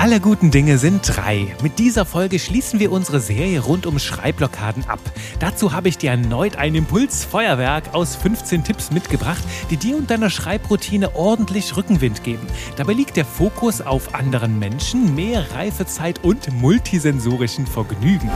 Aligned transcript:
Alle 0.00 0.18
guten 0.18 0.50
Dinge 0.50 0.78
sind 0.78 1.02
drei. 1.04 1.54
Mit 1.62 1.78
dieser 1.78 2.06
Folge 2.06 2.38
schließen 2.38 2.80
wir 2.80 2.90
unsere 2.90 3.20
Serie 3.20 3.60
rund 3.60 3.84
um 3.84 3.98
Schreibblockaden 3.98 4.88
ab. 4.88 4.98
Dazu 5.40 5.74
habe 5.74 5.90
ich 5.90 5.98
dir 5.98 6.12
erneut 6.12 6.56
ein 6.56 6.74
Impulsfeuerwerk 6.74 7.92
aus 7.92 8.16
15 8.16 8.64
Tipps 8.64 8.90
mitgebracht, 8.92 9.44
die 9.68 9.76
dir 9.76 9.98
und 9.98 10.10
deiner 10.10 10.30
Schreibroutine 10.30 11.14
ordentlich 11.14 11.76
Rückenwind 11.76 12.24
geben. 12.24 12.46
Dabei 12.76 12.94
liegt 12.94 13.18
der 13.18 13.26
Fokus 13.26 13.82
auf 13.82 14.14
anderen 14.14 14.58
Menschen, 14.58 15.14
mehr 15.14 15.52
Reifezeit 15.52 16.24
und 16.24 16.50
multisensorischen 16.50 17.66
Vergnügen. 17.66 18.30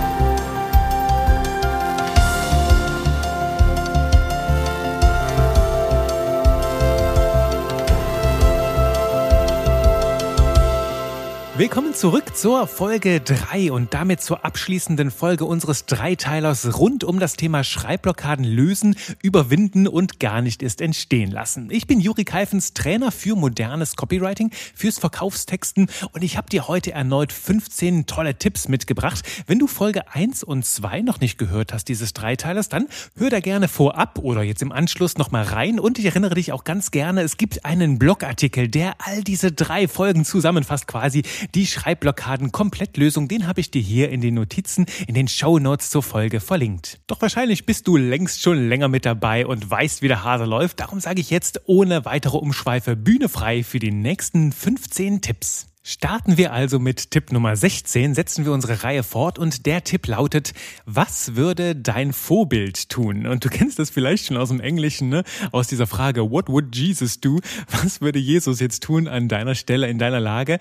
Zurück 12.05 12.37
zur 12.37 12.67
Folge 12.67 13.23
3 13.23 13.73
und 13.73 13.95
damit 13.95 14.21
zur 14.21 14.45
abschließenden 14.45 15.11
Folge 15.11 15.47
unseres 15.47 15.87
Dreiteilers 15.87 16.79
rund 16.79 17.03
um 17.03 17.19
das 17.19 17.33
Thema 17.33 17.65
Schreibblockaden 17.65 18.45
lösen, 18.45 18.95
überwinden 19.23 19.89
und 19.89 20.21
gar 20.21 20.43
nicht 20.43 20.63
erst 20.63 20.83
entstehen 20.83 21.31
lassen. 21.31 21.71
Ich 21.71 21.87
bin 21.87 22.01
Juri 22.01 22.25
Keifens, 22.25 22.75
Trainer 22.75 23.11
für 23.11 23.37
modernes 23.37 23.97
Copywriting, 23.97 24.51
fürs 24.75 24.99
Verkaufstexten 24.99 25.89
und 26.13 26.23
ich 26.23 26.37
habe 26.37 26.51
dir 26.51 26.69
heute 26.69 26.93
erneut 26.93 27.33
15 27.33 28.05
tolle 28.05 28.35
Tipps 28.35 28.69
mitgebracht. 28.69 29.23
Wenn 29.47 29.59
du 29.59 29.67
Folge 29.67 30.13
1 30.13 30.45
und 30.45 30.67
2 30.67 31.01
noch 31.01 31.21
nicht 31.21 31.39
gehört 31.39 31.73
hast 31.73 31.89
dieses 31.89 32.13
Dreiteilers, 32.13 32.69
dann 32.69 32.87
hör 33.17 33.31
da 33.31 33.41
gerne 33.41 33.67
vorab 33.67 34.19
oder 34.19 34.43
jetzt 34.43 34.61
im 34.61 34.73
Anschluss 34.73 35.17
nochmal 35.17 35.45
rein 35.45 35.81
und 35.81 35.99
ich 35.99 36.05
erinnere 36.05 36.35
dich 36.35 36.53
auch 36.53 36.65
ganz 36.65 36.91
gerne, 36.91 37.23
es 37.23 37.39
gibt 37.39 37.65
einen 37.65 37.99
Blogartikel, 37.99 38.69
der 38.69 38.97
all 38.99 39.25
diese 39.25 39.53
drei 39.53 39.89
Folgen 39.89 40.27
zusammenfasst 40.27 40.87
quasi 40.87 41.23
die 41.55 41.67
Schreibblockaden-Komplettlösung, 41.95 43.29
den 43.29 43.47
habe 43.47 43.61
ich 43.61 43.71
dir 43.71 43.81
hier 43.81 44.11
in 44.11 44.21
den 44.21 44.35
Notizen, 44.35 44.87
in 45.07 45.15
den 45.15 45.29
Show 45.29 45.59
Notes 45.59 45.91
zur 45.91 46.03
Folge 46.03 46.41
verlinkt. 46.41 47.01
Doch 47.07 47.23
wahrscheinlich 47.23 47.67
bist 47.67 47.87
du 47.87 47.97
längst 47.97 48.43
schon 48.43 48.69
länger 48.69 48.89
mit 48.89 49.07
dabei 49.07 49.47
und 49.47 49.71
weißt, 49.71 50.03
wie 50.03 50.09
der 50.09 50.25
Hase 50.25 50.45
läuft. 50.45 50.81
Darum 50.81 50.99
sage 51.01 51.21
ich 51.21 51.31
jetzt 51.31 51.63
ohne 51.67 52.05
weitere 52.05 52.37
Umschweife 52.37 52.97
Bühne 52.97 53.29
frei 53.29 53.63
für 53.63 53.79
die 53.79 53.93
nächsten 53.93 54.51
15 54.51 55.21
Tipps. 55.21 55.69
Starten 55.87 56.39
wir 56.39 56.53
also 56.53 56.79
mit 56.79 57.11
Tipp 57.11 57.31
Nummer 57.31 57.55
16, 57.55 58.15
setzen 58.15 58.47
wir 58.47 58.53
unsere 58.53 58.83
Reihe 58.83 59.03
fort 59.03 59.39
und 59.39 59.67
der 59.67 59.85
Tipp 59.85 60.07
lautet, 60.07 60.55
was 60.87 61.37
würde 61.37 61.77
dein 61.77 62.15
Vorbild 62.15 62.89
tun? 62.89 63.27
Und 63.27 63.45
du 63.45 63.51
kennst 63.51 63.79
das 63.79 63.91
vielleicht 63.91 64.27
schon 64.27 64.39
aus 64.39 64.49
dem 64.49 64.61
Englischen, 64.61 65.11
ne? 65.11 65.25
aus 65.53 65.69
dieser 65.69 65.87
Frage, 65.87 66.31
what 66.31 66.49
would 66.49 66.75
Jesus 66.75 67.21
do? 67.21 67.39
Was 67.83 68.01
würde 68.01 68.19
Jesus 68.19 68.61
jetzt 68.61 68.83
tun 68.83 69.07
an 69.07 69.29
deiner 69.29 69.55
Stelle, 69.55 69.89
in 69.89 69.99
deiner 69.99 70.21
Lage? 70.21 70.59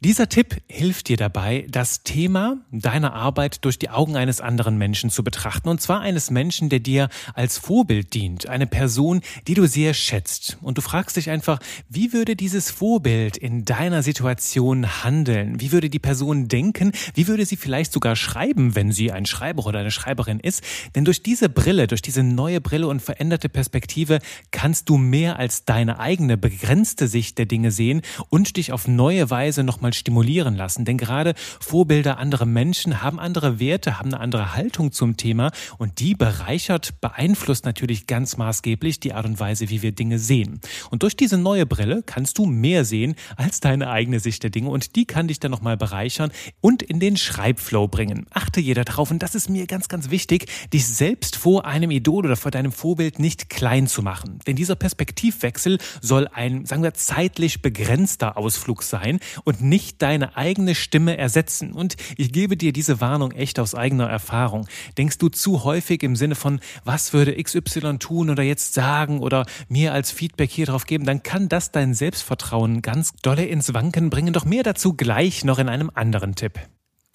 Dieser 0.00 0.28
Tipp 0.28 0.60
hilft 0.68 1.08
dir 1.08 1.16
dabei, 1.16 1.66
das 1.70 2.02
Thema 2.02 2.58
deiner 2.70 3.14
Arbeit 3.14 3.64
durch 3.64 3.78
die 3.78 3.88
Augen 3.88 4.14
eines 4.14 4.42
anderen 4.42 4.76
Menschen 4.76 5.08
zu 5.08 5.24
betrachten. 5.24 5.70
Und 5.70 5.80
zwar 5.80 6.02
eines 6.02 6.30
Menschen, 6.30 6.68
der 6.68 6.80
dir 6.80 7.08
als 7.32 7.56
Vorbild 7.56 8.12
dient. 8.12 8.46
Eine 8.46 8.66
Person, 8.66 9.22
die 9.48 9.54
du 9.54 9.66
sehr 9.66 9.94
schätzt. 9.94 10.58
Und 10.60 10.76
du 10.76 10.82
fragst 10.82 11.16
dich 11.16 11.30
einfach, 11.30 11.60
wie 11.88 12.12
würde 12.12 12.36
dieses 12.36 12.70
Vorbild 12.70 13.38
in 13.38 13.64
deiner 13.64 14.02
Situation 14.02 15.02
handeln? 15.02 15.62
Wie 15.62 15.72
würde 15.72 15.88
die 15.88 15.98
Person 15.98 16.46
denken? 16.46 16.92
Wie 17.14 17.26
würde 17.26 17.46
sie 17.46 17.56
vielleicht 17.56 17.90
sogar 17.90 18.16
schreiben, 18.16 18.74
wenn 18.74 18.92
sie 18.92 19.12
ein 19.12 19.24
Schreiber 19.24 19.64
oder 19.64 19.78
eine 19.78 19.90
Schreiberin 19.90 20.40
ist? 20.40 20.62
Denn 20.94 21.06
durch 21.06 21.22
diese 21.22 21.48
Brille, 21.48 21.86
durch 21.86 22.02
diese 22.02 22.22
neue 22.22 22.60
Brille 22.60 22.86
und 22.86 23.00
veränderte 23.00 23.48
Perspektive 23.48 24.18
kannst 24.50 24.90
du 24.90 24.98
mehr 24.98 25.38
als 25.38 25.64
deine 25.64 25.98
eigene 26.00 26.36
begrenzte 26.36 27.08
Sicht 27.08 27.38
der 27.38 27.46
Dinge 27.46 27.70
sehen 27.70 28.02
und 28.28 28.58
dich 28.58 28.72
auf 28.72 28.86
neue 28.86 29.30
Weise 29.30 29.64
nochmal 29.64 29.85
mal 29.86 29.94
stimulieren 29.94 30.56
lassen. 30.56 30.84
Denn 30.84 30.98
gerade 30.98 31.34
Vorbilder 31.60 32.18
anderer 32.18 32.44
Menschen 32.44 33.02
haben 33.02 33.20
andere 33.20 33.60
Werte, 33.60 33.98
haben 33.98 34.12
eine 34.12 34.20
andere 34.20 34.54
Haltung 34.54 34.90
zum 34.90 35.16
Thema 35.16 35.52
und 35.78 36.00
die 36.00 36.14
bereichert, 36.14 37.00
beeinflusst 37.00 37.64
natürlich 37.64 38.06
ganz 38.06 38.36
maßgeblich 38.36 38.98
die 38.98 39.12
Art 39.12 39.26
und 39.26 39.38
Weise, 39.38 39.70
wie 39.70 39.82
wir 39.82 39.92
Dinge 39.92 40.18
sehen. 40.18 40.60
Und 40.90 41.04
durch 41.04 41.16
diese 41.16 41.38
neue 41.38 41.66
Brille 41.66 42.02
kannst 42.04 42.38
du 42.38 42.46
mehr 42.46 42.84
sehen 42.84 43.14
als 43.36 43.60
deine 43.60 43.90
eigene 43.90 44.18
Sicht 44.18 44.42
der 44.42 44.50
Dinge 44.50 44.70
und 44.70 44.96
die 44.96 45.04
kann 45.04 45.28
dich 45.28 45.38
dann 45.38 45.52
nochmal 45.52 45.76
bereichern 45.76 46.32
und 46.60 46.82
in 46.82 46.98
den 46.98 47.16
Schreibflow 47.16 47.86
bringen. 47.86 48.26
Achte 48.30 48.60
jeder 48.60 48.84
darauf 48.84 49.10
und 49.12 49.22
das 49.22 49.36
ist 49.36 49.48
mir 49.48 49.66
ganz, 49.66 49.88
ganz 49.88 50.10
wichtig, 50.10 50.46
dich 50.72 50.86
selbst 50.86 51.36
vor 51.36 51.64
einem 51.64 51.92
Idol 51.92 52.26
oder 52.26 52.36
vor 52.36 52.50
deinem 52.50 52.72
Vorbild 52.72 53.20
nicht 53.20 53.48
klein 53.50 53.86
zu 53.86 54.02
machen. 54.02 54.40
Denn 54.46 54.56
dieser 54.56 54.74
Perspektivwechsel 54.74 55.78
soll 56.00 56.26
ein, 56.26 56.66
sagen 56.66 56.82
wir, 56.82 56.94
zeitlich 56.94 57.62
begrenzter 57.62 58.36
Ausflug 58.36 58.82
sein 58.82 59.20
und 59.44 59.60
nicht 59.60 59.75
nicht 59.76 60.00
deine 60.00 60.38
eigene 60.38 60.74
Stimme 60.74 61.18
ersetzen. 61.18 61.72
Und 61.72 61.96
ich 62.16 62.32
gebe 62.32 62.56
dir 62.56 62.72
diese 62.72 63.02
Warnung 63.02 63.32
echt 63.32 63.58
aus 63.60 63.74
eigener 63.74 64.08
Erfahrung. 64.08 64.66
Denkst 64.96 65.18
du 65.18 65.28
zu 65.28 65.64
häufig 65.64 66.02
im 66.02 66.16
Sinne 66.16 66.34
von, 66.34 66.60
was 66.84 67.12
würde 67.12 67.36
XY 67.36 67.98
tun 67.98 68.30
oder 68.30 68.42
jetzt 68.42 68.72
sagen 68.72 69.20
oder 69.20 69.44
mir 69.68 69.92
als 69.92 70.10
Feedback 70.10 70.50
hier 70.50 70.64
drauf 70.64 70.86
geben, 70.86 71.04
dann 71.04 71.22
kann 71.22 71.50
das 71.50 71.72
dein 71.72 71.92
Selbstvertrauen 71.92 72.80
ganz 72.80 73.12
dolle 73.20 73.44
ins 73.44 73.74
Wanken 73.74 74.08
bringen. 74.08 74.32
Doch 74.32 74.46
mehr 74.46 74.62
dazu 74.62 74.94
gleich 74.94 75.44
noch 75.44 75.58
in 75.58 75.68
einem 75.68 75.90
anderen 75.92 76.34
Tipp. 76.34 76.58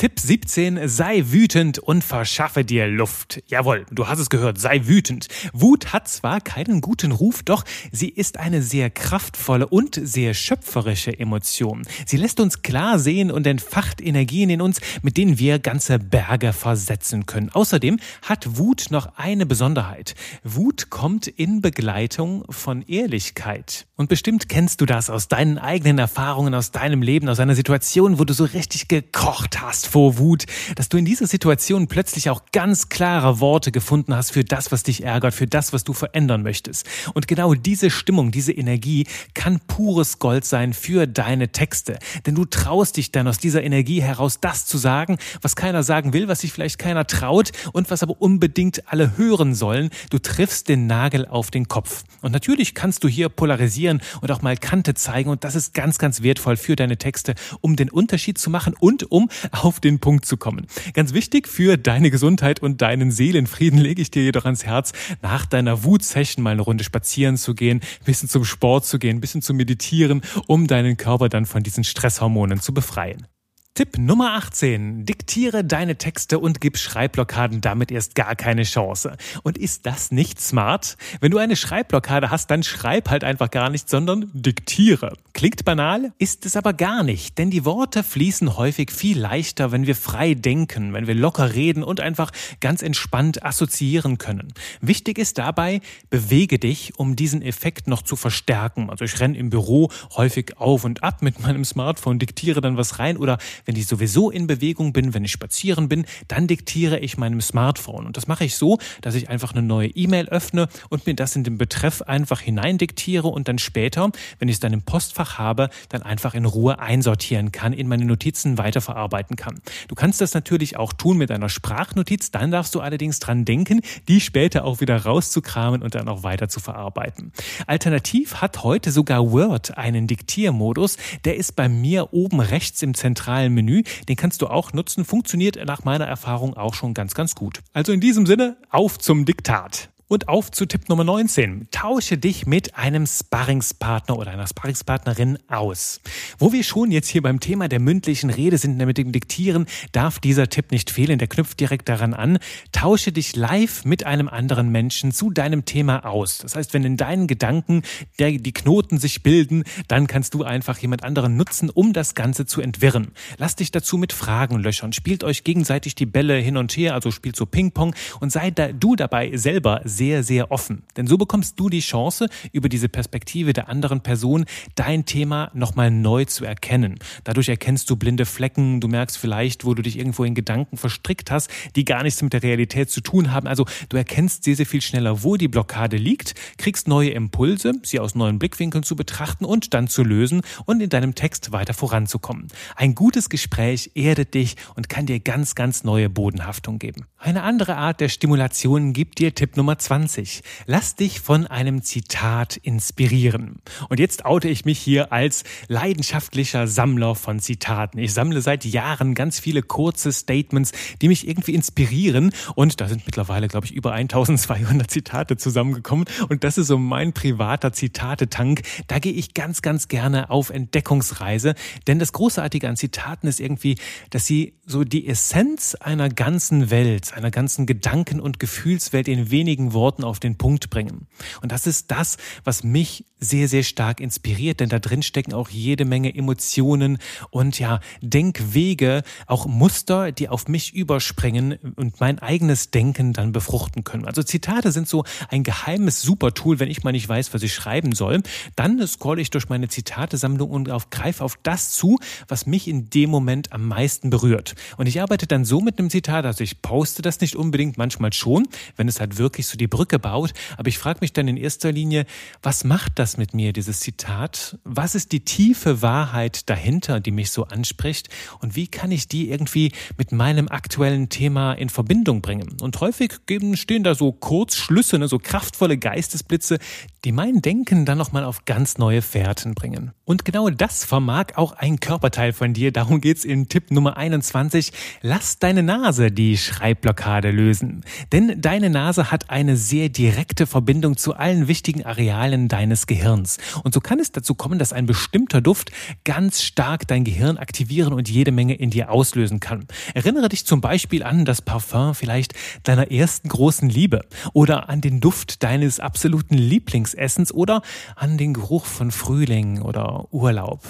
Tipp 0.01 0.19
17, 0.19 0.87
sei 0.87 1.25
wütend 1.27 1.77
und 1.77 2.03
verschaffe 2.03 2.65
dir 2.65 2.87
Luft. 2.87 3.43
Jawohl, 3.45 3.85
du 3.91 4.07
hast 4.07 4.17
es 4.17 4.31
gehört, 4.31 4.59
sei 4.59 4.87
wütend. 4.87 5.27
Wut 5.53 5.93
hat 5.93 6.07
zwar 6.07 6.41
keinen 6.41 6.81
guten 6.81 7.11
Ruf, 7.11 7.43
doch 7.43 7.63
sie 7.91 8.09
ist 8.09 8.39
eine 8.39 8.63
sehr 8.63 8.89
kraftvolle 8.89 9.67
und 9.67 9.99
sehr 10.01 10.33
schöpferische 10.33 11.19
Emotion. 11.19 11.83
Sie 12.07 12.17
lässt 12.17 12.39
uns 12.39 12.63
klar 12.63 12.97
sehen 12.97 13.29
und 13.29 13.45
entfacht 13.45 14.01
Energien 14.01 14.49
in 14.49 14.63
uns, 14.63 14.81
mit 15.03 15.17
denen 15.17 15.37
wir 15.37 15.59
ganze 15.59 15.99
Berge 15.99 16.51
versetzen 16.51 17.27
können. 17.27 17.51
Außerdem 17.51 17.99
hat 18.23 18.57
Wut 18.57 18.87
noch 18.89 19.17
eine 19.17 19.45
Besonderheit. 19.45 20.15
Wut 20.43 20.89
kommt 20.89 21.27
in 21.27 21.61
Begleitung 21.61 22.43
von 22.49 22.81
Ehrlichkeit. 22.81 23.85
Und 23.97 24.09
bestimmt 24.09 24.49
kennst 24.49 24.81
du 24.81 24.87
das 24.87 25.11
aus 25.11 25.27
deinen 25.27 25.59
eigenen 25.59 25.99
Erfahrungen, 25.99 26.55
aus 26.55 26.71
deinem 26.71 27.03
Leben, 27.03 27.29
aus 27.29 27.39
einer 27.39 27.53
Situation, 27.53 28.17
wo 28.17 28.25
du 28.25 28.33
so 28.33 28.45
richtig 28.45 28.87
gekocht 28.87 29.61
hast 29.61 29.90
vor 29.91 30.17
Wut, 30.17 30.45
dass 30.75 30.87
du 30.87 30.97
in 30.97 31.05
dieser 31.05 31.27
Situation 31.27 31.87
plötzlich 31.87 32.29
auch 32.29 32.43
ganz 32.53 32.87
klare 32.87 33.41
Worte 33.41 33.71
gefunden 33.71 34.15
hast 34.15 34.31
für 34.31 34.45
das, 34.45 34.71
was 34.71 34.83
dich 34.83 35.03
ärgert, 35.03 35.33
für 35.33 35.47
das, 35.47 35.73
was 35.73 35.83
du 35.83 35.91
verändern 35.91 36.43
möchtest. 36.43 36.87
Und 37.13 37.27
genau 37.27 37.53
diese 37.53 37.89
Stimmung, 37.89 38.31
diese 38.31 38.53
Energie 38.53 39.05
kann 39.33 39.59
pures 39.59 40.19
Gold 40.19 40.45
sein 40.45 40.73
für 40.73 41.07
deine 41.07 41.51
Texte. 41.51 41.99
Denn 42.25 42.35
du 42.35 42.45
traust 42.45 42.95
dich 42.95 43.11
dann 43.11 43.27
aus 43.27 43.37
dieser 43.37 43.63
Energie 43.63 44.01
heraus, 44.01 44.39
das 44.39 44.65
zu 44.65 44.77
sagen, 44.77 45.17
was 45.41 45.57
keiner 45.57 45.83
sagen 45.83 46.13
will, 46.13 46.29
was 46.29 46.39
sich 46.39 46.53
vielleicht 46.53 46.79
keiner 46.79 47.05
traut 47.05 47.51
und 47.73 47.91
was 47.91 48.01
aber 48.01 48.21
unbedingt 48.21 48.87
alle 48.87 49.17
hören 49.17 49.53
sollen. 49.53 49.89
Du 50.09 50.19
triffst 50.19 50.69
den 50.69 50.87
Nagel 50.87 51.27
auf 51.27 51.51
den 51.51 51.67
Kopf. 51.67 52.03
Und 52.21 52.31
natürlich 52.31 52.75
kannst 52.75 53.03
du 53.03 53.09
hier 53.09 53.27
polarisieren 53.27 54.01
und 54.21 54.31
auch 54.31 54.41
mal 54.41 54.55
Kante 54.55 54.93
zeigen. 54.93 55.29
Und 55.29 55.43
das 55.43 55.55
ist 55.55 55.73
ganz, 55.73 55.97
ganz 55.97 56.21
wertvoll 56.21 56.55
für 56.55 56.77
deine 56.77 56.97
Texte, 56.97 57.35
um 57.59 57.75
den 57.75 57.89
Unterschied 57.89 58.37
zu 58.37 58.49
machen 58.49 58.73
und 58.79 59.11
um 59.11 59.29
auf 59.51 59.80
den 59.83 59.99
Punkt 59.99 60.25
zu 60.25 60.37
kommen. 60.37 60.67
Ganz 60.93 61.13
wichtig 61.13 61.47
für 61.47 61.77
deine 61.77 62.11
Gesundheit 62.11 62.61
und 62.61 62.81
deinen 62.81 63.11
Seelenfrieden 63.11 63.79
lege 63.79 64.01
ich 64.01 64.11
dir 64.11 64.23
jedoch 64.23 64.45
ans 64.45 64.65
Herz, 64.65 64.93
nach 65.21 65.45
deiner 65.45 65.83
Wut-Session 65.83 66.43
mal 66.43 66.51
eine 66.51 66.61
Runde 66.61 66.83
spazieren 66.83 67.37
zu 67.37 67.55
gehen, 67.55 67.81
ein 67.81 68.05
bisschen 68.05 68.29
zum 68.29 68.45
Sport 68.45 68.85
zu 68.85 68.99
gehen, 68.99 69.17
ein 69.17 69.21
bisschen 69.21 69.41
zu 69.41 69.53
meditieren, 69.53 70.21
um 70.47 70.67
deinen 70.67 70.97
Körper 70.97 71.29
dann 71.29 71.45
von 71.45 71.63
diesen 71.63 71.83
Stresshormonen 71.83 72.61
zu 72.61 72.73
befreien. 72.73 73.27
Tipp 73.73 73.97
Nummer 73.97 74.33
18. 74.33 75.05
Diktiere 75.05 75.63
deine 75.63 75.95
Texte 75.95 76.39
und 76.39 76.59
gib 76.59 76.77
Schreibblockaden 76.77 77.61
damit 77.61 77.89
erst 77.89 78.15
gar 78.15 78.35
keine 78.35 78.63
Chance. 78.63 79.15
Und 79.43 79.57
ist 79.57 79.85
das 79.85 80.11
nicht 80.11 80.41
smart? 80.41 80.97
Wenn 81.21 81.31
du 81.31 81.37
eine 81.37 81.55
Schreibblockade 81.55 82.29
hast, 82.29 82.51
dann 82.51 82.63
schreib 82.63 83.09
halt 83.09 83.23
einfach 83.23 83.49
gar 83.49 83.69
nicht, 83.69 83.87
sondern 83.87 84.29
diktiere. 84.33 85.13
Klingt 85.31 85.63
banal, 85.63 86.11
ist 86.17 86.45
es 86.45 86.57
aber 86.57 86.73
gar 86.73 87.03
nicht, 87.03 87.37
denn 87.37 87.49
die 87.49 87.63
Worte 87.63 88.03
fließen 88.03 88.57
häufig 88.57 88.91
viel 88.91 89.17
leichter, 89.17 89.71
wenn 89.71 89.87
wir 89.87 89.95
frei 89.95 90.33
denken, 90.33 90.91
wenn 90.91 91.07
wir 91.07 91.15
locker 91.15 91.53
reden 91.53 91.81
und 91.81 92.01
einfach 92.01 92.31
ganz 92.59 92.81
entspannt 92.81 93.41
assoziieren 93.45 94.17
können. 94.17 94.53
Wichtig 94.81 95.17
ist 95.17 95.37
dabei, 95.37 95.79
bewege 96.09 96.59
dich, 96.59 96.99
um 96.99 97.15
diesen 97.15 97.41
Effekt 97.41 97.87
noch 97.87 98.01
zu 98.01 98.17
verstärken. 98.17 98.89
Also 98.89 99.05
ich 99.05 99.17
renne 99.21 99.37
im 99.37 99.49
Büro 99.49 99.89
häufig 100.17 100.57
auf 100.57 100.83
und 100.83 101.03
ab 101.03 101.21
mit 101.21 101.39
meinem 101.39 101.63
Smartphone, 101.63 102.19
diktiere 102.19 102.59
dann 102.59 102.75
was 102.75 102.99
rein 102.99 103.15
oder 103.15 103.37
wenn 103.65 103.75
ich 103.75 103.87
sowieso 103.87 104.29
in 104.29 104.47
Bewegung 104.47 104.93
bin, 104.93 105.13
wenn 105.13 105.25
ich 105.25 105.31
spazieren 105.31 105.89
bin, 105.89 106.05
dann 106.27 106.47
diktiere 106.47 106.99
ich 106.99 107.17
meinem 107.17 107.41
Smartphone. 107.41 108.05
Und 108.05 108.17
das 108.17 108.27
mache 108.27 108.45
ich 108.45 108.55
so, 108.55 108.77
dass 109.01 109.15
ich 109.15 109.29
einfach 109.29 109.51
eine 109.51 109.61
neue 109.61 109.87
E-Mail 109.87 110.29
öffne 110.29 110.67
und 110.89 111.05
mir 111.05 111.15
das 111.15 111.35
in 111.35 111.43
den 111.43 111.57
Betreff 111.57 112.01
einfach 112.01 112.39
hineindiktiere 112.39 113.27
und 113.27 113.47
dann 113.47 113.57
später, 113.57 114.11
wenn 114.39 114.47
ich 114.47 114.55
es 114.55 114.59
dann 114.59 114.73
im 114.73 114.81
Postfach 114.81 115.37
habe, 115.37 115.69
dann 115.89 116.01
einfach 116.01 116.33
in 116.33 116.45
Ruhe 116.45 116.79
einsortieren 116.79 117.51
kann, 117.51 117.73
in 117.73 117.87
meine 117.87 118.05
Notizen 118.05 118.57
weiterverarbeiten 118.57 119.35
kann. 119.35 119.61
Du 119.87 119.95
kannst 119.95 120.21
das 120.21 120.33
natürlich 120.33 120.77
auch 120.77 120.93
tun 120.93 121.17
mit 121.17 121.31
einer 121.31 121.49
Sprachnotiz, 121.49 122.31
dann 122.31 122.51
darfst 122.51 122.75
du 122.75 122.81
allerdings 122.81 123.19
dran 123.19 123.45
denken, 123.45 123.81
die 124.07 124.21
später 124.21 124.65
auch 124.65 124.81
wieder 124.81 124.97
rauszukramen 124.97 125.81
und 125.81 125.95
dann 125.95 126.07
auch 126.07 126.23
weiter 126.23 126.49
zu 126.49 126.59
verarbeiten. 126.59 127.31
Alternativ 127.67 128.35
hat 128.35 128.63
heute 128.63 128.91
sogar 128.91 129.31
Word 129.31 129.77
einen 129.77 130.07
Diktiermodus, 130.07 130.97
der 131.25 131.37
ist 131.37 131.55
bei 131.55 131.69
mir 131.69 132.13
oben 132.13 132.39
rechts 132.39 132.81
im 132.81 132.93
zentralen 132.93 133.50
Menü, 133.51 133.83
den 134.09 134.15
kannst 134.15 134.41
du 134.41 134.47
auch 134.47 134.73
nutzen, 134.73 135.05
funktioniert 135.05 135.57
nach 135.65 135.83
meiner 135.83 136.05
Erfahrung 136.05 136.55
auch 136.55 136.73
schon 136.73 136.93
ganz, 136.93 137.13
ganz 137.13 137.35
gut. 137.35 137.59
Also 137.73 137.91
in 137.91 138.01
diesem 138.01 138.25
Sinne, 138.25 138.57
auf 138.69 138.97
zum 138.97 139.25
Diktat. 139.25 139.90
Und 140.11 140.27
auf 140.27 140.51
zu 140.51 140.65
Tipp 140.65 140.89
Nummer 140.89 141.05
19. 141.05 141.69
Tausche 141.71 142.17
dich 142.17 142.45
mit 142.45 142.75
einem 142.75 143.07
Sparringspartner 143.07 144.19
oder 144.19 144.31
einer 144.31 144.45
Sparringspartnerin 144.45 145.39
aus. 145.47 146.01
Wo 146.37 146.51
wir 146.51 146.65
schon 146.65 146.91
jetzt 146.91 147.07
hier 147.07 147.21
beim 147.21 147.39
Thema 147.39 147.69
der 147.69 147.79
mündlichen 147.79 148.29
Rede 148.29 148.57
sind, 148.57 148.75
mit 148.75 148.97
dem 148.97 149.13
Diktieren, 149.13 149.67
darf 149.93 150.19
dieser 150.19 150.49
Tipp 150.49 150.73
nicht 150.73 150.91
fehlen. 150.91 151.17
Der 151.17 151.29
knüpft 151.29 151.61
direkt 151.61 151.87
daran 151.87 152.13
an. 152.13 152.39
Tausche 152.73 153.13
dich 153.13 153.37
live 153.37 153.85
mit 153.85 154.05
einem 154.05 154.27
anderen 154.27 154.69
Menschen 154.69 155.13
zu 155.13 155.29
deinem 155.29 155.63
Thema 155.63 156.03
aus. 156.05 156.39
Das 156.39 156.57
heißt, 156.57 156.73
wenn 156.73 156.83
in 156.83 156.97
deinen 156.97 157.27
Gedanken 157.27 157.83
der, 158.19 158.31
die 158.31 158.51
Knoten 158.51 158.97
sich 158.97 159.23
bilden, 159.23 159.63
dann 159.87 160.07
kannst 160.07 160.33
du 160.33 160.43
einfach 160.43 160.77
jemand 160.79 161.05
anderen 161.05 161.37
nutzen, 161.37 161.69
um 161.69 161.93
das 161.93 162.15
Ganze 162.15 162.45
zu 162.45 162.59
entwirren. 162.59 163.13
Lass 163.37 163.55
dich 163.55 163.71
dazu 163.71 163.97
mit 163.97 164.11
Fragen 164.11 164.59
löchern. 164.59 164.91
Spielt 164.91 165.23
euch 165.23 165.45
gegenseitig 165.45 165.95
die 165.95 166.05
Bälle 166.05 166.35
hin 166.35 166.57
und 166.57 166.75
her, 166.75 166.95
also 166.95 167.11
spielt 167.11 167.37
so 167.37 167.45
Ping-Pong 167.45 167.95
und 168.19 168.29
sei 168.29 168.51
da, 168.51 168.73
du 168.73 168.97
dabei 168.97 169.37
selber 169.37 169.79
sehr 170.01 170.51
offen. 170.51 170.83
Denn 170.97 171.07
so 171.07 171.17
bekommst 171.17 171.59
du 171.59 171.69
die 171.69 171.79
Chance, 171.79 172.27
über 172.51 172.69
diese 172.69 172.89
Perspektive 172.89 173.53
der 173.53 173.69
anderen 173.69 174.01
Person 174.01 174.45
dein 174.75 175.05
Thema 175.05 175.51
nochmal 175.53 175.91
neu 175.91 176.25
zu 176.25 176.45
erkennen. 176.45 176.99
Dadurch 177.23 177.49
erkennst 177.49 177.89
du 177.89 177.95
blinde 177.95 178.25
Flecken, 178.25 178.81
du 178.81 178.87
merkst 178.87 179.17
vielleicht, 179.17 179.65
wo 179.65 179.73
du 179.73 179.81
dich 179.81 179.97
irgendwo 179.97 180.23
in 180.23 180.35
Gedanken 180.35 180.77
verstrickt 180.77 181.31
hast, 181.31 181.49
die 181.75 181.85
gar 181.85 182.03
nichts 182.03 182.21
mit 182.21 182.33
der 182.33 182.43
Realität 182.43 182.89
zu 182.89 183.01
tun 183.01 183.31
haben. 183.31 183.47
Also 183.47 183.65
du 183.89 183.97
erkennst 183.97 184.43
sehr, 184.43 184.55
sehr 184.55 184.65
viel 184.65 184.81
schneller, 184.81 185.23
wo 185.23 185.37
die 185.37 185.47
Blockade 185.47 185.97
liegt, 185.97 186.33
kriegst 186.57 186.87
neue 186.87 187.11
Impulse, 187.11 187.73
sie 187.83 187.99
aus 187.99 188.15
neuen 188.15 188.39
Blickwinkeln 188.39 188.83
zu 188.83 188.95
betrachten 188.95 189.45
und 189.45 189.73
dann 189.73 189.87
zu 189.87 190.03
lösen 190.03 190.41
und 190.65 190.81
in 190.81 190.89
deinem 190.89 191.15
Text 191.15 191.51
weiter 191.51 191.73
voranzukommen. 191.73 192.47
Ein 192.75 192.95
gutes 192.95 193.29
Gespräch 193.29 193.91
erdet 193.95 194.33
dich 194.33 194.55
und 194.75 194.89
kann 194.89 195.05
dir 195.05 195.19
ganz, 195.19 195.55
ganz 195.55 195.83
neue 195.83 196.09
Bodenhaftung 196.09 196.79
geben. 196.79 197.05
Eine 197.17 197.43
andere 197.43 197.77
Art 197.77 198.01
der 198.01 198.09
Stimulation 198.09 198.93
gibt 198.93 199.19
dir 199.19 199.35
Tipp 199.35 199.57
Nummer 199.57 199.77
20. 199.91 200.41
Lass 200.67 200.95
dich 200.95 201.19
von 201.19 201.47
einem 201.47 201.81
Zitat 201.81 202.55
inspirieren. 202.55 203.57
Und 203.89 203.99
jetzt 203.99 204.23
oute 204.23 204.47
ich 204.47 204.63
mich 204.63 204.79
hier 204.79 205.11
als 205.11 205.43
leidenschaftlicher 205.67 206.65
Sammler 206.65 207.13
von 207.13 207.39
Zitaten. 207.39 207.99
Ich 207.99 208.13
sammle 208.13 208.39
seit 208.39 208.63
Jahren 208.63 209.15
ganz 209.15 209.41
viele 209.41 209.61
kurze 209.61 210.13
Statements, 210.13 210.71
die 211.01 211.09
mich 211.09 211.27
irgendwie 211.27 211.53
inspirieren. 211.53 212.31
Und 212.55 212.79
da 212.79 212.87
sind 212.87 213.05
mittlerweile, 213.05 213.49
glaube 213.49 213.65
ich, 213.65 213.73
über 213.73 213.91
1200 213.91 214.89
Zitate 214.89 215.35
zusammengekommen. 215.35 216.05
Und 216.29 216.45
das 216.45 216.57
ist 216.57 216.67
so 216.67 216.77
mein 216.77 217.11
privater 217.11 217.73
Zitatetank. 217.73 218.61
Da 218.87 218.99
gehe 218.99 219.11
ich 219.11 219.33
ganz, 219.33 219.61
ganz 219.61 219.89
gerne 219.89 220.29
auf 220.29 220.51
Entdeckungsreise. 220.51 221.53
Denn 221.87 221.99
das 221.99 222.13
Großartige 222.13 222.69
an 222.69 222.77
Zitaten 222.77 223.27
ist 223.27 223.41
irgendwie, 223.41 223.75
dass 224.09 224.25
sie 224.25 224.53
so 224.65 224.85
die 224.85 225.05
Essenz 225.05 225.75
einer 225.75 226.07
ganzen 226.07 226.69
Welt 226.69 227.13
einer 227.13 227.29
ganzen 227.29 227.65
Gedanken- 227.65 228.21
und 228.21 228.39
Gefühlswelt 228.39 229.09
in 229.09 229.31
wenigen 229.31 229.70
Worten 229.73 230.03
auf 230.03 230.19
den 230.19 230.37
Punkt 230.37 230.69
bringen. 230.69 231.07
Und 231.41 231.51
das 231.51 231.67
ist 231.67 231.91
das, 231.91 232.17
was 232.43 232.63
mich 232.63 233.05
sehr, 233.19 233.47
sehr 233.47 233.63
stark 233.63 233.99
inspiriert, 233.99 234.59
denn 234.59 234.69
da 234.69 234.79
drin 234.79 235.03
stecken 235.03 235.33
auch 235.33 235.49
jede 235.49 235.85
Menge 235.85 236.13
Emotionen 236.13 236.97
und 237.29 237.59
ja, 237.59 237.79
Denkwege, 238.01 239.03
auch 239.27 239.45
Muster, 239.45 240.11
die 240.11 240.27
auf 240.27 240.47
mich 240.47 240.73
überspringen 240.73 241.57
und 241.75 241.99
mein 241.99 242.19
eigenes 242.19 242.71
Denken 242.71 243.13
dann 243.13 243.31
befruchten 243.31 243.83
können. 243.83 244.05
Also 244.05 244.23
Zitate 244.23 244.71
sind 244.71 244.87
so 244.87 245.03
ein 245.29 245.43
geheimes 245.43 246.01
Supertool, 246.01 246.59
wenn 246.59 246.69
ich 246.69 246.83
mal 246.83 246.91
nicht 246.91 247.07
weiß, 247.07 247.33
was 247.33 247.43
ich 247.43 247.53
schreiben 247.53 247.93
soll. 247.93 248.23
Dann 248.55 248.85
scroll 248.87 249.19
ich 249.19 249.29
durch 249.29 249.49
meine 249.49 249.67
Zitatesammlung 249.67 250.49
und 250.49 250.71
auf, 250.71 250.89
greife 250.89 251.23
auf 251.23 251.37
das 251.43 251.71
zu, 251.71 251.99
was 252.27 252.47
mich 252.47 252.67
in 252.67 252.89
dem 252.89 253.11
Moment 253.11 253.53
am 253.53 253.67
meisten 253.67 254.09
berührt. 254.09 254.55
Und 254.77 254.87
ich 254.87 254.99
arbeite 254.99 255.27
dann 255.27 255.45
so 255.45 255.61
mit 255.61 255.77
einem 255.77 255.91
Zitat, 255.91 256.25
also 256.25 256.43
ich 256.43 256.61
poste 256.63 257.03
das 257.03 257.21
nicht 257.21 257.35
unbedingt, 257.35 257.77
manchmal 257.77 258.13
schon, 258.13 258.47
wenn 258.75 258.87
es 258.87 258.99
halt 258.99 259.17
wirklich 259.17 259.45
so 259.45 259.57
die 259.61 259.67
Brücke 259.67 259.99
baut. 259.99 260.33
Aber 260.57 260.67
ich 260.67 260.77
frage 260.77 260.99
mich 261.01 261.13
dann 261.13 261.27
in 261.27 261.37
erster 261.37 261.71
Linie, 261.71 262.05
was 262.41 262.63
macht 262.63 262.99
das 262.99 263.17
mit 263.17 263.33
mir, 263.33 263.53
dieses 263.53 263.79
Zitat? 263.79 264.57
Was 264.63 264.95
ist 264.95 265.11
die 265.11 265.21
tiefe 265.21 265.81
Wahrheit 265.81 266.49
dahinter, 266.49 266.99
die 266.99 267.11
mich 267.11 267.31
so 267.31 267.45
anspricht? 267.45 268.09
Und 268.39 268.55
wie 268.55 268.67
kann 268.67 268.91
ich 268.91 269.07
die 269.07 269.29
irgendwie 269.29 269.71
mit 269.97 270.11
meinem 270.11 270.49
aktuellen 270.49 271.09
Thema 271.09 271.53
in 271.53 271.69
Verbindung 271.69 272.21
bringen? 272.21 272.57
Und 272.61 272.79
häufig 272.81 273.13
stehen 273.53 273.83
da 273.83 273.95
so 273.95 274.11
Kurzschlüsse, 274.11 274.99
ne, 274.99 275.07
so 275.07 275.19
kraftvolle 275.19 275.77
Geistesblitze, 275.77 276.57
die 277.05 277.11
mein 277.11 277.41
Denken 277.41 277.85
dann 277.85 277.97
nochmal 277.97 278.23
auf 278.23 278.45
ganz 278.45 278.77
neue 278.77 279.01
Fährten 279.01 279.53
bringen. 279.53 279.91
Und 280.05 280.25
genau 280.25 280.49
das 280.49 280.83
vermag 280.83 281.35
auch 281.35 281.53
ein 281.53 281.79
Körperteil 281.79 282.33
von 282.33 282.53
dir. 282.53 282.71
Darum 282.71 282.99
geht's 282.99 283.23
in 283.23 283.47
Tipp 283.47 283.71
Nummer 283.71 283.97
21. 283.97 284.71
Lass 285.01 285.39
deine 285.39 285.63
Nase 285.63 286.11
die 286.11 286.37
Schreibblockade 286.37 287.31
lösen. 287.31 287.83
Denn 288.11 288.41
deine 288.41 288.69
Nase 288.69 289.11
hat 289.11 289.29
eine 289.29 289.50
sehr 289.57 289.89
direkte 289.89 290.47
Verbindung 290.47 290.97
zu 290.97 291.15
allen 291.15 291.47
wichtigen 291.47 291.85
Arealen 291.85 292.47
deines 292.47 292.87
Gehirns. 292.87 293.37
Und 293.63 293.73
so 293.73 293.79
kann 293.79 293.99
es 293.99 294.11
dazu 294.11 294.35
kommen, 294.35 294.59
dass 294.59 294.73
ein 294.73 294.85
bestimmter 294.85 295.41
Duft 295.41 295.71
ganz 296.03 296.41
stark 296.41 296.87
dein 296.87 297.03
Gehirn 297.03 297.37
aktivieren 297.37 297.93
und 297.93 298.09
jede 298.09 298.31
Menge 298.31 298.55
in 298.55 298.69
dir 298.69 298.91
auslösen 298.91 299.39
kann. 299.39 299.65
Erinnere 299.93 300.29
dich 300.29 300.45
zum 300.45 300.61
Beispiel 300.61 301.03
an 301.03 301.25
das 301.25 301.41
Parfum 301.41 301.95
vielleicht 301.95 302.33
deiner 302.63 302.91
ersten 302.91 303.29
großen 303.29 303.69
Liebe 303.69 304.01
oder 304.33 304.69
an 304.69 304.81
den 304.81 304.99
Duft 304.99 305.43
deines 305.43 305.79
absoluten 305.79 306.35
Lieblings 306.37 306.93
Essens 306.93 307.33
oder 307.33 307.61
an 307.95 308.17
den 308.17 308.33
Geruch 308.33 308.65
von 308.65 308.91
Frühling 308.91 309.61
oder 309.61 310.07
Urlaub. 310.11 310.61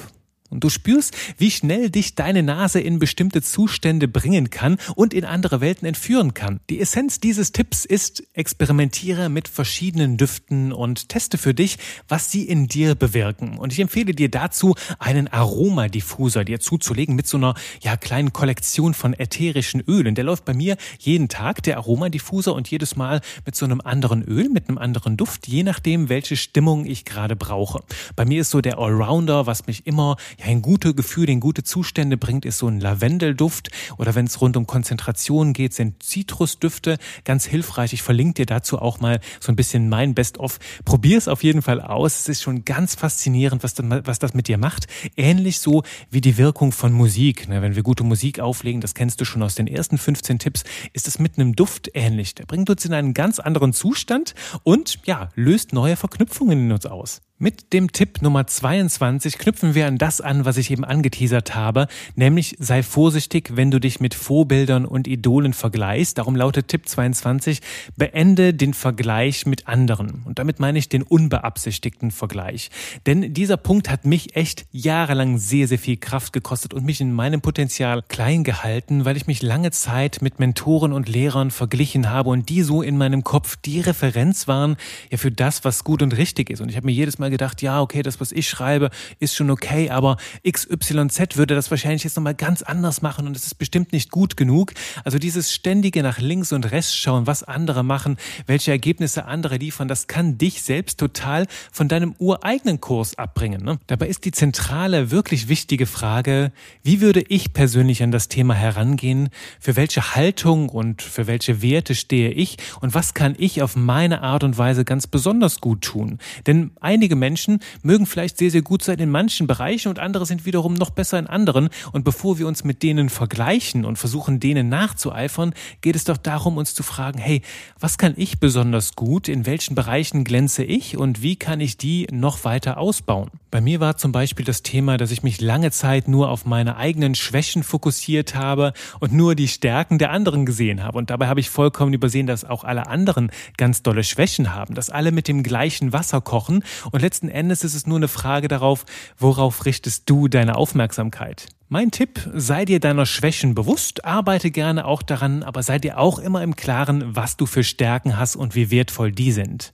Und 0.51 0.63
du 0.65 0.69
spürst, 0.69 1.15
wie 1.37 1.49
schnell 1.49 1.89
dich 1.89 2.13
deine 2.15 2.43
Nase 2.43 2.79
in 2.81 2.99
bestimmte 2.99 3.41
Zustände 3.41 4.07
bringen 4.07 4.49
kann 4.49 4.77
und 4.95 5.13
in 5.13 5.25
andere 5.25 5.61
Welten 5.61 5.87
entführen 5.87 6.33
kann. 6.33 6.59
Die 6.69 6.81
Essenz 6.81 7.19
dieses 7.21 7.53
Tipps 7.53 7.85
ist, 7.85 8.23
experimentiere 8.33 9.29
mit 9.29 9.47
verschiedenen 9.47 10.17
Düften 10.17 10.73
und 10.73 11.09
teste 11.09 11.37
für 11.37 11.53
dich, 11.53 11.77
was 12.07 12.29
sie 12.31 12.43
in 12.43 12.67
dir 12.67 12.95
bewirken. 12.95 13.57
Und 13.57 13.71
ich 13.71 13.79
empfehle 13.79 14.13
dir 14.13 14.29
dazu, 14.29 14.75
einen 14.99 15.29
Aromadiffuser 15.29 16.43
dir 16.43 16.59
zuzulegen 16.59 17.15
mit 17.15 17.27
so 17.27 17.37
einer 17.37 17.55
ja, 17.81 17.95
kleinen 17.95 18.33
Kollektion 18.33 18.93
von 18.93 19.13
ätherischen 19.13 19.81
Ölen. 19.87 20.15
Der 20.15 20.25
läuft 20.25 20.43
bei 20.43 20.53
mir 20.53 20.75
jeden 20.99 21.29
Tag, 21.29 21.63
der 21.63 21.77
Aromadiffuser, 21.77 22.53
und 22.53 22.69
jedes 22.69 22.97
Mal 22.97 23.21
mit 23.45 23.55
so 23.55 23.65
einem 23.65 23.79
anderen 23.79 24.21
Öl, 24.23 24.49
mit 24.49 24.67
einem 24.67 24.77
anderen 24.77 25.15
Duft, 25.15 25.47
je 25.47 25.63
nachdem, 25.63 26.09
welche 26.09 26.35
Stimmung 26.35 26.85
ich 26.85 27.05
gerade 27.05 27.37
brauche. 27.37 27.83
Bei 28.17 28.25
mir 28.25 28.41
ist 28.41 28.49
so 28.49 28.59
der 28.59 28.77
Allrounder, 28.77 29.45
was 29.45 29.67
mich 29.67 29.87
immer 29.87 30.17
ja, 30.41 30.47
ein 30.47 30.61
gutes 30.61 30.95
Gefühl, 30.95 31.29
in 31.29 31.39
gute 31.39 31.63
Zustände 31.63 32.17
bringt, 32.17 32.45
ist 32.45 32.57
so 32.57 32.67
ein 32.67 32.79
Lavendelduft. 32.79 33.69
Oder 33.97 34.15
wenn 34.15 34.25
es 34.25 34.41
rund 34.41 34.57
um 34.57 34.67
Konzentration 34.67 35.53
geht, 35.53 35.73
sind 35.73 36.01
Zitrusdüfte 36.03 36.97
ganz 37.23 37.45
hilfreich. 37.45 37.93
Ich 37.93 38.01
verlinke 38.01 38.33
dir 38.33 38.45
dazu 38.45 38.79
auch 38.79 38.99
mal 38.99 39.19
so 39.39 39.51
ein 39.51 39.55
bisschen 39.55 39.89
mein 39.89 40.15
Best-of. 40.15 40.59
Probier 40.85 41.17
es 41.17 41.27
auf 41.27 41.43
jeden 41.43 41.61
Fall 41.61 41.81
aus. 41.81 42.21
Es 42.21 42.29
ist 42.29 42.41
schon 42.41 42.65
ganz 42.65 42.95
faszinierend, 42.95 43.63
was, 43.63 43.75
was 43.77 44.19
das 44.19 44.33
mit 44.33 44.47
dir 44.47 44.57
macht. 44.57 44.87
Ähnlich 45.15 45.59
so 45.59 45.83
wie 46.09 46.21
die 46.21 46.37
Wirkung 46.37 46.71
von 46.71 46.91
Musik. 46.93 47.47
Wenn 47.47 47.75
wir 47.75 47.83
gute 47.83 48.03
Musik 48.03 48.39
auflegen, 48.39 48.81
das 48.81 48.95
kennst 48.95 49.21
du 49.21 49.25
schon 49.25 49.43
aus 49.43 49.55
den 49.55 49.67
ersten 49.67 49.97
15 49.97 50.39
Tipps, 50.39 50.63
ist 50.93 51.07
es 51.07 51.19
mit 51.19 51.37
einem 51.37 51.55
Duft 51.55 51.91
ähnlich. 51.93 52.35
Der 52.35 52.45
bringt 52.45 52.69
uns 52.69 52.85
in 52.85 52.93
einen 52.93 53.13
ganz 53.13 53.39
anderen 53.39 53.73
Zustand 53.73 54.33
und 54.63 54.99
ja, 55.05 55.29
löst 55.35 55.73
neue 55.73 55.95
Verknüpfungen 55.95 56.65
in 56.65 56.71
uns 56.71 56.85
aus. 56.85 57.21
Mit 57.43 57.73
dem 57.73 57.91
Tipp 57.91 58.21
Nummer 58.21 58.45
22 58.45 59.39
knüpfen 59.39 59.73
wir 59.73 59.87
an 59.87 59.97
das 59.97 60.21
an, 60.21 60.45
was 60.45 60.57
ich 60.57 60.69
eben 60.69 60.85
angeteasert 60.85 61.55
habe, 61.55 61.87
nämlich 62.13 62.55
sei 62.59 62.83
vorsichtig, 62.83 63.55
wenn 63.55 63.71
du 63.71 63.79
dich 63.79 63.99
mit 63.99 64.13
Vorbildern 64.13 64.85
und 64.85 65.07
Idolen 65.07 65.53
vergleichst. 65.53 66.19
Darum 66.19 66.35
lautet 66.35 66.67
Tipp 66.67 66.87
22, 66.87 67.61
beende 67.97 68.53
den 68.53 68.75
Vergleich 68.75 69.47
mit 69.47 69.67
anderen. 69.67 70.21
Und 70.25 70.37
damit 70.37 70.59
meine 70.59 70.77
ich 70.77 70.87
den 70.87 71.01
unbeabsichtigten 71.01 72.11
Vergleich. 72.11 72.69
Denn 73.07 73.33
dieser 73.33 73.57
Punkt 73.57 73.89
hat 73.89 74.05
mich 74.05 74.35
echt 74.35 74.67
jahrelang 74.71 75.39
sehr, 75.39 75.67
sehr 75.67 75.79
viel 75.79 75.97
Kraft 75.97 76.33
gekostet 76.33 76.75
und 76.75 76.85
mich 76.85 77.01
in 77.01 77.11
meinem 77.11 77.41
Potenzial 77.41 78.03
klein 78.07 78.43
gehalten, 78.43 79.03
weil 79.03 79.17
ich 79.17 79.25
mich 79.25 79.41
lange 79.41 79.71
Zeit 79.71 80.21
mit 80.21 80.37
Mentoren 80.39 80.93
und 80.93 81.09
Lehrern 81.09 81.49
verglichen 81.49 82.11
habe 82.11 82.29
und 82.29 82.49
die 82.49 82.61
so 82.61 82.83
in 82.83 82.99
meinem 82.99 83.23
Kopf 83.23 83.55
die 83.55 83.79
Referenz 83.79 84.47
waren 84.47 84.77
ja 85.09 85.17
für 85.17 85.31
das, 85.31 85.65
was 85.65 85.83
gut 85.83 86.03
und 86.03 86.15
richtig 86.15 86.51
ist. 86.51 86.61
Und 86.61 86.69
ich 86.69 86.75
habe 86.75 86.85
mir 86.85 86.91
jedes 86.91 87.17
Mal 87.17 87.30
gedacht, 87.31 87.61
ja, 87.63 87.81
okay, 87.81 88.03
das, 88.03 88.19
was 88.19 88.31
ich 88.31 88.47
schreibe, 88.47 88.91
ist 89.19 89.35
schon 89.35 89.49
okay, 89.49 89.89
aber 89.89 90.17
XYZ 90.47 91.37
würde 91.37 91.55
das 91.55 91.71
wahrscheinlich 91.71 92.03
jetzt 92.03 92.15
nochmal 92.15 92.35
ganz 92.35 92.61
anders 92.61 93.01
machen 93.01 93.25
und 93.25 93.35
es 93.35 93.45
ist 93.45 93.55
bestimmt 93.55 93.91
nicht 93.93 94.11
gut 94.11 94.37
genug. 94.37 94.73
Also 95.03 95.17
dieses 95.17 95.51
ständige 95.51 96.03
nach 96.03 96.19
links 96.19 96.51
und 96.51 96.71
rechts 96.71 96.95
schauen, 96.95 97.27
was 97.27 97.43
andere 97.43 97.83
machen, 97.83 98.17
welche 98.45 98.71
Ergebnisse 98.71 99.25
andere 99.25 99.57
liefern, 99.57 99.87
das 99.87 100.07
kann 100.07 100.37
dich 100.37 100.61
selbst 100.61 100.99
total 100.99 101.47
von 101.71 101.87
deinem 101.87 102.15
ureigenen 102.19 102.79
Kurs 102.81 103.17
abbringen. 103.17 103.63
Ne? 103.63 103.79
Dabei 103.87 104.07
ist 104.07 104.25
die 104.25 104.31
zentrale, 104.31 105.11
wirklich 105.11 105.47
wichtige 105.47 105.85
Frage, 105.85 106.51
wie 106.83 107.01
würde 107.01 107.21
ich 107.21 107.53
persönlich 107.53 108.03
an 108.03 108.11
das 108.11 108.27
Thema 108.27 108.53
herangehen? 108.53 109.29
Für 109.59 109.75
welche 109.75 110.15
Haltung 110.15 110.69
und 110.69 111.01
für 111.01 111.27
welche 111.27 111.61
Werte 111.61 111.95
stehe 111.95 112.31
ich? 112.31 112.57
Und 112.81 112.93
was 112.93 113.13
kann 113.13 113.35
ich 113.37 113.61
auf 113.61 113.75
meine 113.75 114.21
Art 114.21 114.43
und 114.43 114.57
Weise 114.57 114.85
ganz 114.85 115.07
besonders 115.07 115.61
gut 115.61 115.81
tun? 115.81 116.19
Denn 116.47 116.71
einige 116.79 117.15
Menschen 117.21 117.59
mögen 117.83 118.05
vielleicht 118.05 118.37
sehr, 118.37 118.51
sehr 118.51 118.63
gut 118.63 118.83
sein 118.83 118.99
in 118.99 119.09
manchen 119.09 119.47
Bereichen 119.47 119.89
und 119.89 119.99
andere 119.99 120.25
sind 120.25 120.45
wiederum 120.45 120.73
noch 120.73 120.89
besser 120.89 121.19
in 121.19 121.27
anderen. 121.27 121.69
Und 121.93 122.03
bevor 122.03 122.39
wir 122.39 122.47
uns 122.47 122.63
mit 122.63 122.83
denen 122.83 123.09
vergleichen 123.09 123.85
und 123.85 123.97
versuchen, 123.97 124.39
denen 124.39 124.67
nachzueifern, 124.67 125.53
geht 125.81 125.95
es 125.95 126.03
doch 126.03 126.17
darum, 126.17 126.57
uns 126.57 126.73
zu 126.73 126.83
fragen, 126.83 127.19
hey, 127.19 127.43
was 127.79 127.97
kann 127.97 128.15
ich 128.17 128.39
besonders 128.39 128.95
gut? 128.95 129.29
In 129.29 129.45
welchen 129.45 129.75
Bereichen 129.75 130.23
glänze 130.23 130.63
ich? 130.63 130.97
Und 130.97 131.21
wie 131.21 131.35
kann 131.35 131.61
ich 131.61 131.77
die 131.77 132.07
noch 132.11 132.43
weiter 132.43 132.77
ausbauen? 132.77 133.29
Bei 133.51 133.59
mir 133.59 133.81
war 133.81 133.97
zum 133.97 134.13
Beispiel 134.13 134.45
das 134.45 134.63
Thema, 134.63 134.95
dass 134.95 135.11
ich 135.11 135.23
mich 135.23 135.41
lange 135.41 135.71
Zeit 135.71 136.07
nur 136.07 136.29
auf 136.29 136.45
meine 136.45 136.77
eigenen 136.77 137.15
Schwächen 137.15 137.63
fokussiert 137.63 138.33
habe 138.33 138.71
und 139.01 139.11
nur 139.11 139.35
die 139.35 139.49
Stärken 139.49 139.97
der 139.97 140.11
anderen 140.11 140.45
gesehen 140.45 140.81
habe. 140.81 140.97
Und 140.97 141.09
dabei 141.09 141.27
habe 141.27 141.41
ich 141.41 141.49
vollkommen 141.49 141.93
übersehen, 141.93 142.27
dass 142.27 142.45
auch 142.45 142.63
alle 142.63 142.87
anderen 142.87 143.29
ganz 143.57 143.83
dolle 143.83 144.05
Schwächen 144.05 144.55
haben, 144.55 144.73
dass 144.73 144.89
alle 144.89 145.11
mit 145.11 145.27
dem 145.27 145.43
gleichen 145.43 145.91
Wasser 145.91 146.21
kochen. 146.21 146.63
Und 147.01 147.05
letzten 147.05 147.29
Endes 147.29 147.63
ist 147.63 147.73
es 147.73 147.87
nur 147.87 147.97
eine 147.97 148.07
Frage 148.07 148.47
darauf, 148.47 148.85
worauf 149.17 149.65
richtest 149.65 150.07
du 150.07 150.27
deine 150.27 150.55
Aufmerksamkeit? 150.55 151.47
Mein 151.67 151.89
Tipp, 151.89 152.29
sei 152.31 152.63
dir 152.63 152.79
deiner 152.79 153.07
Schwächen 153.07 153.55
bewusst, 153.55 154.05
arbeite 154.05 154.51
gerne 154.51 154.85
auch 154.85 155.01
daran, 155.01 155.41
aber 155.41 155.63
sei 155.63 155.79
dir 155.79 155.97
auch 155.97 156.19
immer 156.19 156.43
im 156.43 156.55
Klaren, 156.55 157.15
was 157.15 157.37
du 157.37 157.47
für 157.47 157.63
Stärken 157.63 158.19
hast 158.19 158.35
und 158.35 158.53
wie 158.53 158.69
wertvoll 158.69 159.11
die 159.11 159.31
sind. 159.31 159.73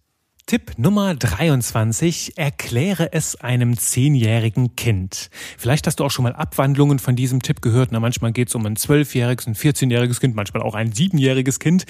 Tipp 0.49 0.75
Nummer 0.77 1.13
23. 1.13 2.37
Erkläre 2.37 3.11
es 3.11 3.35
einem 3.35 3.77
zehnjährigen 3.77 4.77
Kind. 4.77 5.29
Vielleicht 5.57 5.87
hast 5.87 5.99
du 5.99 6.05
auch 6.05 6.09
schon 6.09 6.23
mal 6.23 6.31
Abwandlungen 6.31 6.99
von 6.99 7.17
diesem 7.17 7.41
Tipp 7.41 7.61
gehört. 7.61 7.89
Na, 7.91 7.99
manchmal 7.99 8.31
geht 8.31 8.47
es 8.47 8.55
um 8.55 8.65
ein 8.65 8.77
zwölfjähriges, 8.77 9.45
ein 9.45 9.55
vierzehnjähriges 9.55 10.21
Kind, 10.21 10.37
manchmal 10.37 10.63
auch 10.63 10.73
ein 10.73 10.93
siebenjähriges 10.93 11.59
Kind. 11.59 11.85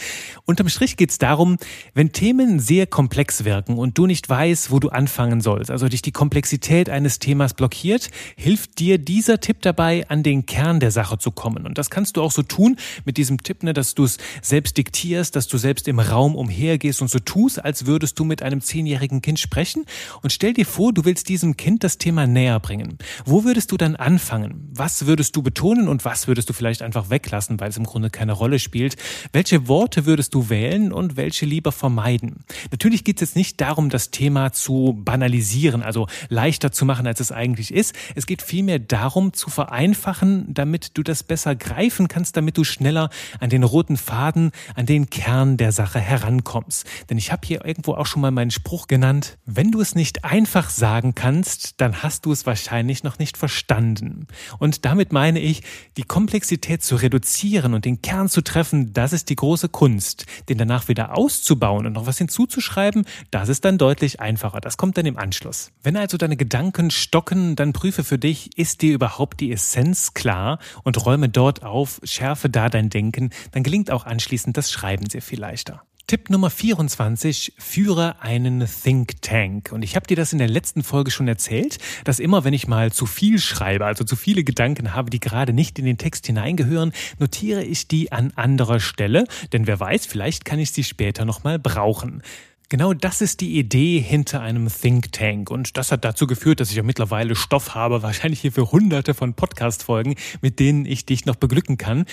Unterm 0.45 0.69
Strich 0.69 0.97
geht 0.97 1.11
es 1.11 1.19
darum, 1.19 1.57
wenn 1.93 2.13
Themen 2.13 2.59
sehr 2.59 2.87
komplex 2.87 3.45
wirken 3.45 3.77
und 3.77 3.95
du 3.95 4.07
nicht 4.07 4.27
weißt, 4.27 4.71
wo 4.71 4.79
du 4.79 4.89
anfangen 4.89 5.39
sollst, 5.39 5.69
also 5.69 5.87
dich 5.87 6.01
die 6.01 6.11
Komplexität 6.11 6.89
eines 6.89 7.19
Themas 7.19 7.53
blockiert, 7.53 8.09
hilft 8.37 8.79
dir 8.79 8.97
dieser 8.97 9.39
Tipp 9.39 9.61
dabei, 9.61 10.09
an 10.09 10.23
den 10.23 10.47
Kern 10.47 10.79
der 10.79 10.89
Sache 10.89 11.19
zu 11.19 11.29
kommen. 11.29 11.67
Und 11.67 11.77
das 11.77 11.91
kannst 11.91 12.17
du 12.17 12.23
auch 12.23 12.31
so 12.31 12.41
tun 12.41 12.77
mit 13.05 13.17
diesem 13.17 13.43
Tipp, 13.43 13.61
ne, 13.61 13.73
dass 13.73 13.93
du 13.93 14.03
es 14.05 14.17
selbst 14.41 14.79
diktierst, 14.79 15.35
dass 15.35 15.47
du 15.47 15.59
selbst 15.59 15.87
im 15.87 15.99
Raum 15.99 16.35
umhergehst 16.35 17.03
und 17.03 17.11
so 17.11 17.19
tust, 17.19 17.63
als 17.63 17.85
würdest 17.85 18.17
du 18.17 18.23
mit 18.23 18.46
einem 18.47 18.61
zehnjährigen 18.61 19.21
Kind 19.21 19.39
sprechen 19.39 19.85
und 20.21 20.31
stell 20.31 20.53
dir 20.53 20.65
vor, 20.65 20.93
du 20.93 21.05
willst 21.05 21.29
diesem 21.29 21.57
Kind 21.57 21.83
das 21.83 21.97
Thema 21.97 22.25
näher 22.25 22.59
bringen. 22.59 22.97
Wo 23.25 23.43
würdest 23.43 23.71
du 23.71 23.77
dann 23.77 23.95
anfangen? 23.95 24.69
Was 24.73 25.05
würdest 25.05 25.35
du 25.35 25.41
betonen 25.41 25.87
und 25.87 26.05
was 26.05 26.27
würdest 26.27 26.49
du 26.49 26.53
vielleicht 26.53 26.81
einfach 26.81 27.09
weglassen, 27.09 27.59
weil 27.59 27.69
es 27.69 27.77
im 27.77 27.83
Grunde 27.83 28.09
keine 28.09 28.33
Rolle 28.33 28.59
spielt? 28.59 28.95
Welche 29.33 29.67
Worte 29.67 30.05
würdest 30.05 30.33
du 30.33 30.49
wählen 30.49 30.91
und 30.91 31.17
welche 31.17 31.45
lieber 31.45 31.71
vermeiden? 31.71 32.43
Natürlich 32.71 33.03
geht 33.03 33.21
es 33.21 33.29
jetzt 33.29 33.35
nicht 33.35 33.59
darum, 33.61 33.89
das 33.89 34.11
Thema 34.11 34.51
zu 34.51 34.99
banalisieren, 35.03 35.83
also 35.83 36.07
leichter 36.29 36.71
zu 36.71 36.85
machen, 36.85 37.07
als 37.07 37.19
es 37.19 37.31
eigentlich 37.31 37.73
ist. 37.73 37.93
Es 38.15 38.25
geht 38.25 38.41
vielmehr 38.41 38.79
darum, 38.79 39.33
zu 39.33 39.49
vereinfachen, 39.49 40.53
damit 40.53 40.97
du 40.97 41.03
das 41.03 41.23
besser 41.23 41.55
greifen 41.55 42.07
kannst, 42.07 42.37
damit 42.37 42.57
du 42.57 42.63
schneller 42.63 43.09
an 43.39 43.49
den 43.49 43.63
roten 43.63 43.97
Faden, 43.97 44.51
an 44.75 44.85
den 44.85 45.09
Kern 45.09 45.57
der 45.57 45.71
Sache 45.71 45.99
herankommst. 45.99 46.85
Denn 47.09 47.17
ich 47.17 47.31
habe 47.31 47.45
hier 47.45 47.65
irgendwo 47.65 47.93
auch 47.93 48.05
schon 48.05 48.21
mal 48.21 48.31
meinen 48.37 48.51
Spruch 48.51 48.85
genannt, 48.85 49.39
wenn 49.45 49.71
du 49.71 49.81
es 49.81 49.95
nicht 49.95 50.23
einfach 50.23 50.69
sagen 50.69 51.15
kannst, 51.15 51.81
dann 51.81 52.03
hast 52.03 52.25
du 52.27 52.31
es 52.31 52.45
wahrscheinlich 52.45 53.03
noch 53.03 53.17
nicht 53.17 53.35
verstanden. 53.35 54.27
Und 54.59 54.85
damit 54.85 55.11
meine 55.11 55.39
ich, 55.39 55.63
die 55.97 56.03
Komplexität 56.03 56.83
zu 56.83 56.97
reduzieren 56.97 57.73
und 57.73 57.83
den 57.83 58.03
Kern 58.03 58.29
zu 58.29 58.43
treffen, 58.43 58.93
das 58.93 59.11
ist 59.11 59.29
die 59.29 59.35
große 59.35 59.69
Kunst. 59.69 60.27
Den 60.49 60.59
danach 60.59 60.87
wieder 60.87 61.17
auszubauen 61.17 61.87
und 61.87 61.93
noch 61.93 62.05
was 62.05 62.19
hinzuzuschreiben, 62.19 63.05
das 63.31 63.49
ist 63.49 63.65
dann 63.65 63.79
deutlich 63.79 64.19
einfacher. 64.19 64.61
Das 64.61 64.77
kommt 64.77 64.99
dann 64.99 65.07
im 65.07 65.17
Anschluss. 65.17 65.71
Wenn 65.81 65.97
also 65.97 66.17
deine 66.17 66.37
Gedanken 66.37 66.91
stocken, 66.91 67.55
dann 67.55 67.73
prüfe 67.73 68.03
für 68.03 68.19
dich, 68.19 68.55
ist 68.55 68.83
dir 68.83 68.93
überhaupt 68.93 69.39
die 69.39 69.51
Essenz 69.51 70.13
klar 70.13 70.59
und 70.83 71.03
räume 71.03 71.27
dort 71.27 71.63
auf, 71.63 71.99
schärfe 72.03 72.51
da 72.51 72.69
dein 72.69 72.91
Denken, 72.91 73.31
dann 73.51 73.63
gelingt 73.63 73.89
auch 73.89 74.05
anschließend 74.05 74.55
das 74.55 74.71
Schreiben 74.71 75.09
sehr 75.09 75.23
viel 75.23 75.39
leichter. 75.39 75.81
Tipp 76.09 76.29
Nummer 76.29 76.49
24, 76.49 77.51
führe 77.57 78.21
einen 78.21 78.65
Think 78.65 79.21
Tank. 79.21 79.73
Und 79.73 79.81
ich 79.81 79.97
habe 79.97 80.07
dir 80.07 80.15
das 80.15 80.31
in 80.31 80.39
der 80.39 80.47
letzten 80.47 80.81
Folge 80.81 81.11
schon 81.11 81.27
erzählt, 81.27 81.79
dass 82.05 82.19
immer, 82.19 82.45
wenn 82.45 82.53
ich 82.53 82.65
mal 82.65 82.93
zu 82.93 83.05
viel 83.05 83.39
schreibe, 83.39 83.85
also 83.85 84.05
zu 84.05 84.15
viele 84.15 84.45
Gedanken 84.45 84.93
habe, 84.93 85.09
die 85.09 85.19
gerade 85.19 85.51
nicht 85.51 85.77
in 85.79 85.83
den 85.83 85.97
Text 85.97 86.25
hineingehören, 86.25 86.93
notiere 87.19 87.61
ich 87.61 87.89
die 87.89 88.13
an 88.13 88.31
anderer 88.37 88.79
Stelle, 88.79 89.25
denn 89.51 89.67
wer 89.67 89.81
weiß, 89.81 90.05
vielleicht 90.05 90.45
kann 90.45 90.59
ich 90.59 90.71
sie 90.71 90.85
später 90.85 91.25
nochmal 91.25 91.59
brauchen. 91.59 92.23
Genau 92.69 92.93
das 92.93 93.21
ist 93.21 93.39
die 93.39 93.57
Idee 93.57 94.01
hinter 94.01 94.41
einem 94.41 94.67
Think 94.67 95.13
Tank. 95.13 95.49
Und 95.49 95.77
das 95.77 95.93
hat 95.93 96.03
dazu 96.03 96.27
geführt, 96.27 96.59
dass 96.59 96.69
ich 96.69 96.75
ja 96.75 96.83
mittlerweile 96.83 97.33
Stoff 97.33 97.75
habe, 97.75 98.03
wahrscheinlich 98.03 98.41
hier 98.41 98.51
für 98.51 98.73
hunderte 98.73 99.13
von 99.13 99.35
Podcast-Folgen, 99.35 100.15
mit 100.41 100.59
denen 100.59 100.85
ich 100.85 101.05
dich 101.05 101.25
noch 101.25 101.37
beglücken 101.37 101.77
kann. 101.77 102.03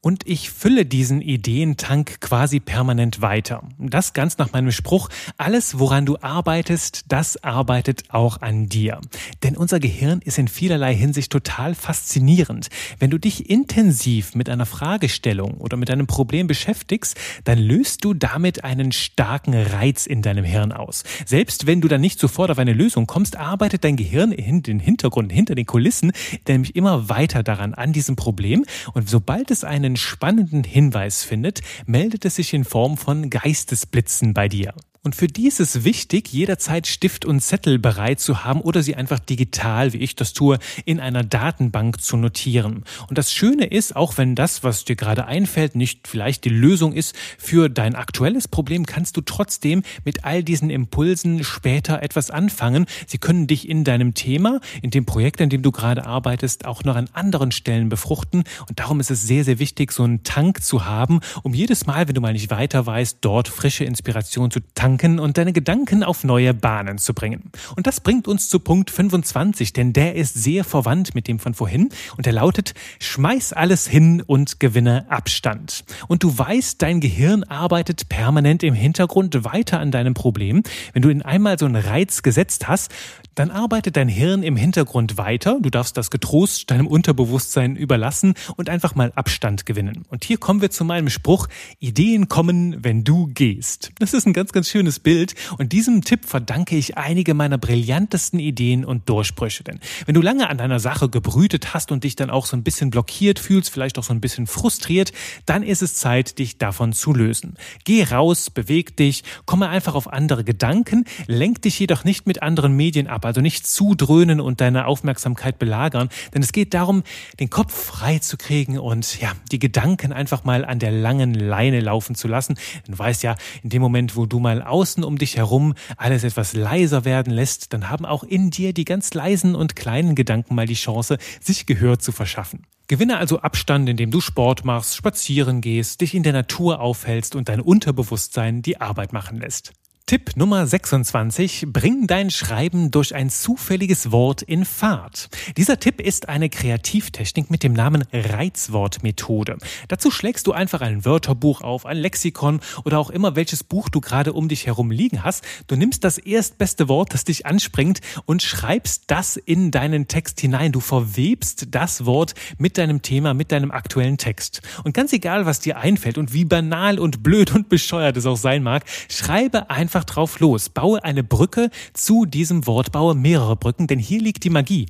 Und 0.00 0.24
ich 0.24 0.50
fülle 0.50 0.86
diesen 0.86 1.20
Ideentank 1.20 2.20
quasi 2.20 2.60
permanent 2.60 3.22
weiter. 3.22 3.64
Das 3.76 4.12
ganz 4.12 4.38
nach 4.38 4.52
meinem 4.52 4.70
Spruch, 4.70 5.08
alles 5.36 5.80
woran 5.80 6.06
du 6.06 6.16
arbeitest, 6.20 7.06
das 7.08 7.42
arbeitet 7.42 8.04
auch 8.10 8.40
an 8.40 8.68
dir. 8.68 9.00
Denn 9.42 9.56
unser 9.56 9.80
Gehirn 9.80 10.20
ist 10.24 10.38
in 10.38 10.46
vielerlei 10.46 10.94
Hinsicht 10.94 11.32
total 11.32 11.74
faszinierend. 11.74 12.68
Wenn 13.00 13.10
du 13.10 13.18
dich 13.18 13.50
intensiv 13.50 14.36
mit 14.36 14.48
einer 14.48 14.66
Fragestellung 14.66 15.54
oder 15.54 15.76
mit 15.76 15.90
einem 15.90 16.06
Problem 16.06 16.46
beschäftigst, 16.46 17.18
dann 17.42 17.58
löst 17.58 18.04
du 18.04 18.14
damit 18.14 18.62
einen 18.62 18.92
starken 18.92 19.54
Reiz 19.54 20.03
in 20.06 20.22
deinem 20.22 20.44
Hirn 20.44 20.72
aus. 20.72 21.04
Selbst 21.26 21.66
wenn 21.66 21.80
du 21.80 21.88
dann 21.88 22.00
nicht 22.00 22.18
sofort 22.18 22.50
auf 22.50 22.58
eine 22.58 22.72
Lösung 22.72 23.06
kommst, 23.06 23.36
arbeitet 23.36 23.84
dein 23.84 23.96
Gehirn 23.96 24.32
in 24.32 24.62
den 24.62 24.78
Hintergrund, 24.78 25.32
hinter 25.32 25.54
den 25.54 25.66
Kulissen, 25.66 26.12
nämlich 26.46 26.76
immer 26.76 27.08
weiter 27.08 27.42
daran, 27.42 27.74
an 27.74 27.92
diesem 27.92 28.16
Problem. 28.16 28.64
Und 28.92 29.08
sobald 29.08 29.50
es 29.50 29.64
einen 29.64 29.96
spannenden 29.96 30.64
Hinweis 30.64 31.24
findet, 31.24 31.60
meldet 31.86 32.24
es 32.24 32.36
sich 32.36 32.54
in 32.54 32.64
Form 32.64 32.96
von 32.96 33.30
Geistesblitzen 33.30 34.34
bei 34.34 34.48
dir. 34.48 34.74
Und 35.04 35.14
für 35.14 35.26
die 35.26 35.46
ist 35.46 35.60
es 35.60 35.84
wichtig, 35.84 36.32
jederzeit 36.32 36.86
Stift 36.86 37.26
und 37.26 37.40
Zettel 37.40 37.78
bereit 37.78 38.20
zu 38.20 38.42
haben 38.42 38.62
oder 38.62 38.82
sie 38.82 38.96
einfach 38.96 39.18
digital, 39.18 39.92
wie 39.92 39.98
ich 39.98 40.16
das 40.16 40.32
tue, 40.32 40.58
in 40.86 40.98
einer 40.98 41.22
Datenbank 41.22 42.00
zu 42.00 42.16
notieren. 42.16 42.84
Und 43.08 43.18
das 43.18 43.30
Schöne 43.30 43.66
ist, 43.66 43.96
auch 43.96 44.16
wenn 44.16 44.34
das, 44.34 44.64
was 44.64 44.86
dir 44.86 44.96
gerade 44.96 45.26
einfällt, 45.26 45.74
nicht 45.74 46.08
vielleicht 46.08 46.46
die 46.46 46.48
Lösung 46.48 46.94
ist 46.94 47.14
für 47.36 47.68
dein 47.68 47.96
aktuelles 47.96 48.48
Problem, 48.48 48.86
kannst 48.86 49.18
du 49.18 49.20
trotzdem 49.20 49.82
mit 50.06 50.24
all 50.24 50.42
diesen 50.42 50.70
Impulsen 50.70 51.44
später 51.44 52.02
etwas 52.02 52.30
anfangen. 52.30 52.86
Sie 53.06 53.18
können 53.18 53.46
dich 53.46 53.68
in 53.68 53.84
deinem 53.84 54.14
Thema, 54.14 54.60
in 54.80 54.90
dem 54.90 55.04
Projekt, 55.04 55.42
an 55.42 55.50
dem 55.50 55.60
du 55.60 55.70
gerade 55.70 56.06
arbeitest, 56.06 56.64
auch 56.64 56.82
noch 56.82 56.96
an 56.96 57.10
anderen 57.12 57.52
Stellen 57.52 57.90
befruchten. 57.90 58.44
Und 58.70 58.80
darum 58.80 59.00
ist 59.00 59.10
es 59.10 59.20
sehr, 59.20 59.44
sehr 59.44 59.58
wichtig, 59.58 59.92
so 59.92 60.02
einen 60.02 60.22
Tank 60.22 60.62
zu 60.62 60.86
haben, 60.86 61.20
um 61.42 61.52
jedes 61.52 61.84
Mal, 61.84 62.08
wenn 62.08 62.14
du 62.14 62.22
mal 62.22 62.32
nicht 62.32 62.50
weiter 62.50 62.86
weißt, 62.86 63.18
dort 63.20 63.48
frische 63.48 63.84
Inspiration 63.84 64.50
zu 64.50 64.60
tanken 64.74 64.93
tanken 64.94 65.18
und 65.18 65.38
deine 65.38 65.52
Gedanken 65.52 66.04
auf 66.04 66.22
neue 66.22 66.54
Bahnen 66.54 66.98
zu 66.98 67.14
bringen. 67.14 67.50
Und 67.74 67.86
das 67.86 68.00
bringt 68.00 68.28
uns 68.28 68.48
zu 68.48 68.60
Punkt 68.60 68.90
25, 68.90 69.72
denn 69.72 69.92
der 69.92 70.14
ist 70.14 70.34
sehr 70.34 70.62
verwandt 70.62 71.14
mit 71.16 71.26
dem 71.26 71.40
von 71.40 71.54
vorhin 71.54 71.88
und 72.16 72.26
er 72.26 72.32
lautet, 72.32 72.74
schmeiß 73.00 73.52
alles 73.54 73.88
hin 73.88 74.22
und 74.24 74.60
gewinne 74.60 75.10
Abstand. 75.10 75.84
Und 76.06 76.22
du 76.22 76.38
weißt, 76.38 76.80
dein 76.80 77.00
Gehirn 77.00 77.42
arbeitet 77.42 78.08
permanent 78.08 78.62
im 78.62 78.74
Hintergrund 78.74 79.44
weiter 79.44 79.80
an 79.80 79.90
deinem 79.90 80.14
Problem. 80.14 80.62
Wenn 80.92 81.02
du 81.02 81.08
in 81.08 81.22
einmal 81.22 81.58
so 81.58 81.66
einen 81.66 81.76
Reiz 81.76 82.22
gesetzt 82.22 82.68
hast, 82.68 82.92
dann 83.34 83.50
arbeitet 83.50 83.96
dein 83.96 84.08
Hirn 84.08 84.42
im 84.42 84.56
Hintergrund 84.56 85.18
weiter. 85.18 85.58
Du 85.60 85.70
darfst 85.70 85.96
das 85.96 86.10
getrost 86.10 86.70
deinem 86.70 86.86
Unterbewusstsein 86.86 87.76
überlassen 87.76 88.34
und 88.56 88.70
einfach 88.70 88.94
mal 88.94 89.12
Abstand 89.14 89.66
gewinnen. 89.66 90.04
Und 90.08 90.24
hier 90.24 90.38
kommen 90.38 90.60
wir 90.60 90.70
zu 90.70 90.84
meinem 90.84 91.10
Spruch, 91.10 91.48
Ideen 91.80 92.28
kommen, 92.28 92.84
wenn 92.84 93.04
du 93.04 93.26
gehst. 93.26 93.90
Das 93.98 94.14
ist 94.14 94.26
ein 94.26 94.32
ganz, 94.32 94.52
ganz 94.52 94.68
schönes 94.68 94.83
schönes 94.84 94.98
Bild 94.98 95.34
und 95.56 95.72
diesem 95.72 96.04
Tipp 96.04 96.26
verdanke 96.26 96.76
ich 96.76 96.98
einige 96.98 97.32
meiner 97.32 97.56
brillantesten 97.56 98.38
Ideen 98.38 98.84
und 98.84 99.08
Durchbrüche. 99.08 99.64
Denn 99.64 99.80
wenn 100.04 100.14
du 100.14 100.20
lange 100.20 100.50
an 100.50 100.58
deiner 100.58 100.78
Sache 100.78 101.08
gebrütet 101.08 101.72
hast 101.72 101.90
und 101.90 102.04
dich 102.04 102.16
dann 102.16 102.28
auch 102.28 102.44
so 102.44 102.54
ein 102.54 102.62
bisschen 102.62 102.90
blockiert 102.90 103.38
fühlst, 103.38 103.70
vielleicht 103.70 103.98
auch 103.98 104.02
so 104.02 104.12
ein 104.12 104.20
bisschen 104.20 104.46
frustriert, 104.46 105.12
dann 105.46 105.62
ist 105.62 105.80
es 105.80 105.94
Zeit, 105.94 106.38
dich 106.38 106.58
davon 106.58 106.92
zu 106.92 107.14
lösen. 107.14 107.54
Geh 107.84 108.04
raus, 108.04 108.50
beweg 108.50 108.94
dich, 108.98 109.24
komme 109.46 109.70
einfach 109.70 109.94
auf 109.94 110.12
andere 110.12 110.44
Gedanken, 110.44 111.06
lenk 111.28 111.62
dich 111.62 111.78
jedoch 111.78 112.04
nicht 112.04 112.26
mit 112.26 112.42
anderen 112.42 112.76
Medien 112.76 113.06
ab, 113.06 113.24
also 113.24 113.40
nicht 113.40 113.66
zudröhnen 113.66 114.38
und 114.38 114.60
deine 114.60 114.84
Aufmerksamkeit 114.84 115.58
belagern, 115.58 116.10
denn 116.34 116.42
es 116.42 116.52
geht 116.52 116.74
darum, 116.74 117.04
den 117.40 117.48
Kopf 117.48 117.72
frei 117.72 118.18
zu 118.18 118.36
kriegen 118.36 118.78
und 118.78 119.18
ja, 119.18 119.32
die 119.50 119.58
Gedanken 119.58 120.12
einfach 120.12 120.44
mal 120.44 120.66
an 120.66 120.78
der 120.78 120.90
langen 120.90 121.32
Leine 121.32 121.80
laufen 121.80 122.14
zu 122.14 122.28
lassen. 122.28 122.56
Du 122.86 122.98
weißt 122.98 123.22
ja, 123.22 123.36
in 123.62 123.70
dem 123.70 123.80
Moment, 123.80 124.14
wo 124.14 124.26
du 124.26 124.40
mal 124.40 124.60
außen 124.74 125.04
um 125.04 125.18
dich 125.18 125.36
herum 125.36 125.74
alles 125.96 126.24
etwas 126.24 126.52
leiser 126.52 127.04
werden 127.04 127.32
lässt, 127.32 127.72
dann 127.72 127.90
haben 127.90 128.04
auch 128.04 128.24
in 128.24 128.50
dir 128.50 128.72
die 128.72 128.84
ganz 128.84 129.14
leisen 129.14 129.54
und 129.54 129.76
kleinen 129.76 130.16
Gedanken 130.16 130.56
mal 130.56 130.66
die 130.66 130.74
Chance, 130.74 131.18
sich 131.40 131.66
Gehör 131.66 132.00
zu 132.00 132.10
verschaffen. 132.10 132.66
Gewinne 132.88 133.18
also 133.18 133.38
Abstand, 133.38 133.88
indem 133.88 134.10
du 134.10 134.20
Sport 134.20 134.64
machst, 134.64 134.96
spazieren 134.96 135.60
gehst, 135.60 136.00
dich 136.00 136.12
in 136.12 136.24
der 136.24 136.32
Natur 136.32 136.80
aufhältst 136.80 137.36
und 137.36 137.48
dein 137.48 137.60
Unterbewusstsein 137.60 138.62
die 138.62 138.80
Arbeit 138.80 139.12
machen 139.12 139.38
lässt. 139.38 139.72
Tipp 140.06 140.36
Nummer 140.36 140.66
26. 140.66 141.68
Bring 141.68 142.06
dein 142.06 142.28
Schreiben 142.28 142.90
durch 142.90 143.14
ein 143.14 143.30
zufälliges 143.30 144.12
Wort 144.12 144.42
in 144.42 144.66
Fahrt. 144.66 145.30
Dieser 145.56 145.80
Tipp 145.80 145.98
ist 145.98 146.28
eine 146.28 146.50
Kreativtechnik 146.50 147.50
mit 147.50 147.62
dem 147.62 147.72
Namen 147.72 148.04
Reizwortmethode. 148.12 149.56
Dazu 149.88 150.10
schlägst 150.10 150.46
du 150.46 150.52
einfach 150.52 150.82
ein 150.82 151.06
Wörterbuch 151.06 151.62
auf, 151.62 151.86
ein 151.86 151.96
Lexikon 151.96 152.60
oder 152.84 152.98
auch 152.98 153.08
immer 153.08 153.34
welches 153.34 153.64
Buch 153.64 153.88
du 153.88 154.02
gerade 154.02 154.34
um 154.34 154.50
dich 154.50 154.66
herum 154.66 154.90
liegen 154.90 155.24
hast. 155.24 155.42
Du 155.68 155.74
nimmst 155.74 156.04
das 156.04 156.18
erstbeste 156.18 156.86
Wort, 156.90 157.14
das 157.14 157.24
dich 157.24 157.46
anspringt 157.46 158.00
und 158.26 158.42
schreibst 158.42 159.04
das 159.06 159.38
in 159.38 159.70
deinen 159.70 160.06
Text 160.06 160.38
hinein. 160.38 160.72
Du 160.72 160.80
verwebst 160.80 161.68
das 161.70 162.04
Wort 162.04 162.34
mit 162.58 162.76
deinem 162.76 163.00
Thema, 163.00 163.32
mit 163.32 163.52
deinem 163.52 163.70
aktuellen 163.70 164.18
Text. 164.18 164.60
Und 164.84 164.92
ganz 164.92 165.14
egal, 165.14 165.46
was 165.46 165.60
dir 165.60 165.78
einfällt 165.78 166.18
und 166.18 166.34
wie 166.34 166.44
banal 166.44 166.98
und 166.98 167.22
blöd 167.22 167.54
und 167.54 167.70
bescheuert 167.70 168.18
es 168.18 168.26
auch 168.26 168.36
sein 168.36 168.62
mag, 168.62 168.84
schreibe 169.08 169.70
einfach 169.70 169.93
einfach 169.94 170.04
drauf 170.04 170.40
los. 170.40 170.70
Baue 170.70 171.04
eine 171.04 171.22
Brücke 171.22 171.70
zu 171.92 172.24
diesem 172.24 172.66
Wort, 172.66 172.90
baue 172.90 173.14
mehrere 173.14 173.54
Brücken, 173.54 173.86
denn 173.86 174.00
hier 174.00 174.20
liegt 174.20 174.42
die 174.42 174.50
Magie. 174.50 174.86